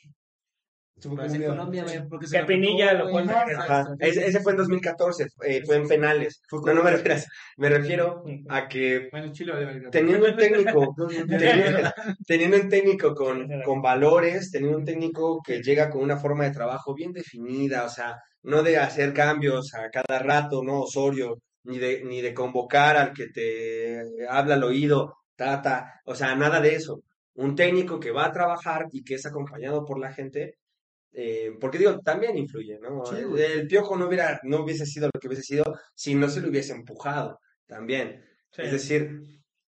[1.03, 1.84] Brasil, Colombia.
[1.84, 3.32] Güey, porque se Que la Pinilla lo pone.
[3.32, 6.43] Ajá, ese, ese fue en 2014, eh, fue en penales.
[6.47, 7.20] Fue No, no me refiero.
[7.57, 9.09] Me refiero a que
[9.91, 10.95] teniendo un técnico,
[11.28, 11.91] teniendo,
[12.26, 16.51] teniendo un técnico con, con valores, teniendo un técnico que llega con una forma de
[16.51, 20.82] trabajo bien definida, o sea, no de hacer cambios a cada rato, ¿no?
[20.82, 26.14] Osorio, ni de, ni de convocar al que te habla al oído, ta, ta, o
[26.14, 27.03] sea, nada de eso.
[27.34, 30.57] Un técnico que va a trabajar y que es acompañado por la gente,
[31.12, 33.05] eh, porque digo, también influye, ¿no?
[33.05, 33.43] Sí, el, güey.
[33.45, 36.49] el piojo no hubiera, no hubiese sido lo que hubiese sido si no se lo
[36.49, 38.24] hubiese empujado, también.
[38.53, 38.62] Sí.
[38.62, 39.22] Es decir,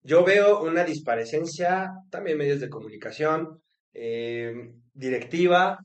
[0.02, 3.62] yo veo una disparecencia, también medios de comunicación,
[3.94, 4.54] eh,
[4.94, 5.80] directiva,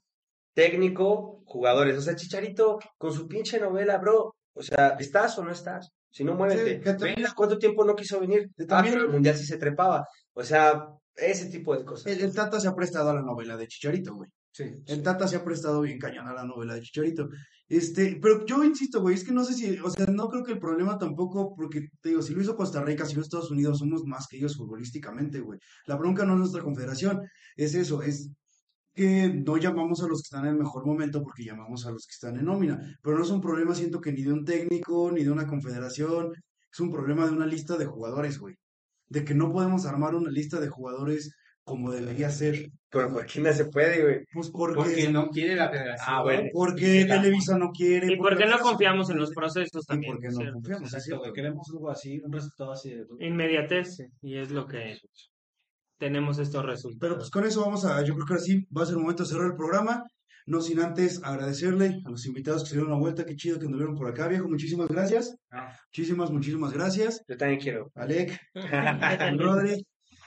[0.54, 1.96] técnico, jugadores.
[1.98, 4.34] O sea, Chicharito con su pinche novela, bro.
[4.54, 5.90] O sea, ¿estás o no estás?
[6.10, 6.78] Si no, muévete.
[6.78, 8.48] Sí, también- ¿Cuánto tiempo no quiso venir?
[8.58, 10.04] Ah, también- pero el mundial sí se trepaba.
[10.34, 10.84] O sea,
[11.16, 12.06] ese tipo de cosas.
[12.12, 14.28] El, el Tata se ha prestado a la novela de Chicharito, güey.
[14.52, 14.64] Sí.
[14.86, 17.28] El Tata se ha prestado bien cañón a la novela de Chicharito.
[17.68, 20.50] Este, pero yo insisto, güey, es que no sé si, o sea, no creo que
[20.52, 23.52] el problema tampoco, porque te digo, si lo hizo Costa Rica, si lo hizo Estados
[23.52, 25.60] Unidos, somos más que ellos futbolísticamente, güey.
[25.86, 27.20] La bronca no es nuestra confederación,
[27.54, 28.28] es eso, es
[28.94, 32.06] que no llamamos a los que están en el mejor momento porque llamamos a los
[32.06, 32.80] que están en nómina.
[33.02, 36.32] Pero no es un problema, siento que ni de un técnico, ni de una confederación,
[36.72, 38.54] es un problema de una lista de jugadores, güey.
[39.08, 41.34] De que no podemos armar una lista de jugadores
[41.64, 42.70] como debería ser.
[42.90, 44.24] Pero ¿por qué no se puede, güey?
[44.32, 46.08] Pues porque, Porque no quiere la federación.
[46.08, 46.48] Ah, bueno.
[46.52, 48.12] porque Televisa no quiere.
[48.12, 50.12] ¿Y por qué no confiamos en los procesos Y también?
[50.14, 50.54] porque no ¿cierto?
[50.54, 53.06] confiamos, es Exacto, güey, queremos algo así, un resultado así de...
[53.20, 54.98] Inmediatez, y es lo que
[56.00, 56.98] tenemos estos resultados.
[56.98, 59.02] Pero pues con eso vamos a, yo creo que ahora sí va a ser el
[59.02, 60.02] momento de cerrar el programa.
[60.46, 63.24] No sin antes agradecerle a los invitados que se dieron la vuelta.
[63.24, 64.48] Qué chido que anduvieron por acá, viejo.
[64.48, 65.36] Muchísimas gracias.
[65.50, 65.72] Ah.
[65.88, 67.22] Muchísimas, muchísimas gracias.
[67.28, 67.92] Yo también quiero.
[67.94, 68.40] Alec,
[69.38, 69.86] Rodri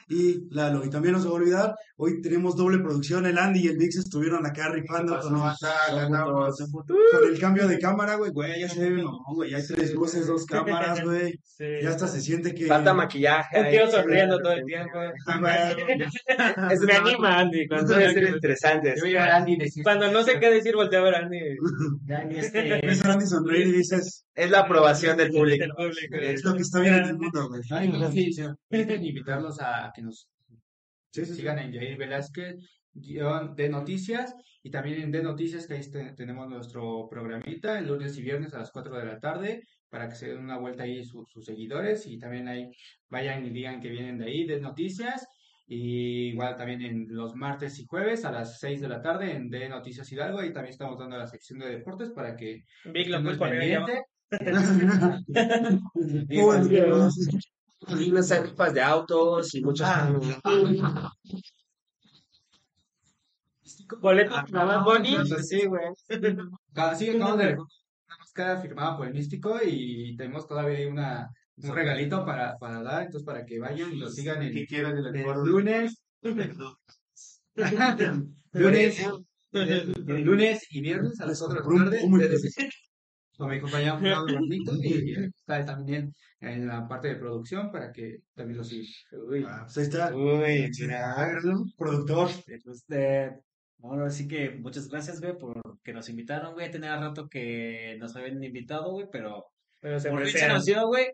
[0.09, 0.83] y Lalo.
[0.83, 3.25] Y también no se va a olvidar, hoy tenemos doble producción.
[3.25, 8.31] El Andy y el Vix estuvieron acá rifando con, con el cambio de cámara, güey.
[8.31, 9.51] Güey, ya se ve, no, güey.
[9.51, 11.39] Ya hay tres luces, dos cámaras, güey.
[11.43, 11.65] Sí.
[11.81, 12.65] Ya hasta se siente que.
[12.65, 13.59] Falta maquillaje.
[13.59, 14.99] Un tío sonriendo todo el tiempo.
[16.71, 17.67] Eso Me anima, Andy.
[17.67, 18.93] Cuando, Debe ser interesante.
[18.95, 21.03] Yo voy a llegar a Andy y decir, cuando no sé qué decir, voltea a
[21.03, 21.39] ver a Andy.
[22.05, 22.81] Dani, este...
[22.81, 25.65] Ves a Andy sonreír y dices, Es la aprobación del público.
[26.11, 27.61] Es lo que está bien en el mundo, güey.
[28.11, 28.43] Sí, sí.
[28.71, 30.27] invitarlos a que nos
[31.11, 31.35] Sí, sí, sí.
[31.35, 32.55] sigan en Jair Velázquez
[32.95, 37.87] guion de noticias y también en de noticias que ahí este- tenemos nuestro programita el
[37.87, 40.83] lunes y viernes a las 4 de la tarde para que se den una vuelta
[40.83, 42.71] ahí su- sus seguidores y también ahí
[43.09, 45.27] vayan y digan que vienen de ahí de noticias
[45.67, 49.49] y igual también en los martes y jueves a las 6 de la tarde en
[49.49, 53.17] de noticias Hidalgo ahí también estamos dando la sección de deportes para que lo
[53.85, 54.03] pendiente.
[57.89, 59.85] Y unas rifas de autos y muchos.
[63.99, 65.15] Boletos para Bad Bunny.
[65.15, 65.83] Entonces, sí, güey.
[66.73, 71.75] Cada- Sí, acabamos de una máscara firmada por el místico y tenemos todavía una, un
[71.75, 75.07] regalito para, para dar, entonces para que vayan y lo sigan el, ¿Qué quieren del
[75.15, 75.45] el acuerdo?
[75.45, 76.03] lunes.
[78.53, 78.99] lunes,
[79.51, 82.01] el lunes y viernes a las 4 de la tarde.
[82.01, 82.17] ¿Cómo
[83.37, 83.99] Con mi compañero
[84.83, 88.85] y está también en la parte de producción para que también lo sigan.
[89.47, 90.15] Ah, pues ahí está.
[90.15, 92.29] Uy, gran productor.
[92.47, 93.31] Este,
[93.81, 96.69] ahora sí que muchas gracias, güey, por que nos invitaron, güey.
[96.69, 99.45] Tenía rato que nos habían invitado, güey, pero
[99.79, 101.07] Pero se por se nos dio, güey.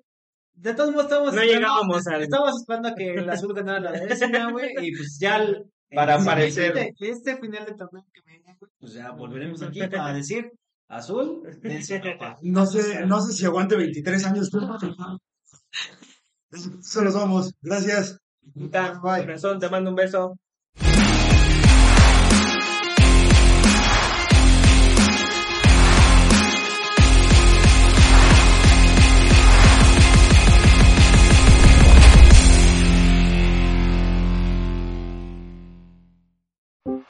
[0.53, 3.79] De todos modos, estábamos No esperando- llegábamos al- Estábamos esperando a que el azul ganara
[3.79, 5.41] la décima, güey, y pues ya...
[5.91, 6.77] Para aparecer.
[6.77, 10.51] Este, este final de torneo que viene, güey, pues ya volveremos aquí para decir,
[10.89, 12.01] azul, dense.
[12.41, 14.49] No sé, no sé si aguante 23 años.
[16.81, 17.53] Se los vamos.
[17.61, 18.19] Gracias.
[18.41, 18.99] Bye.
[19.01, 20.35] corazón, te mando un beso.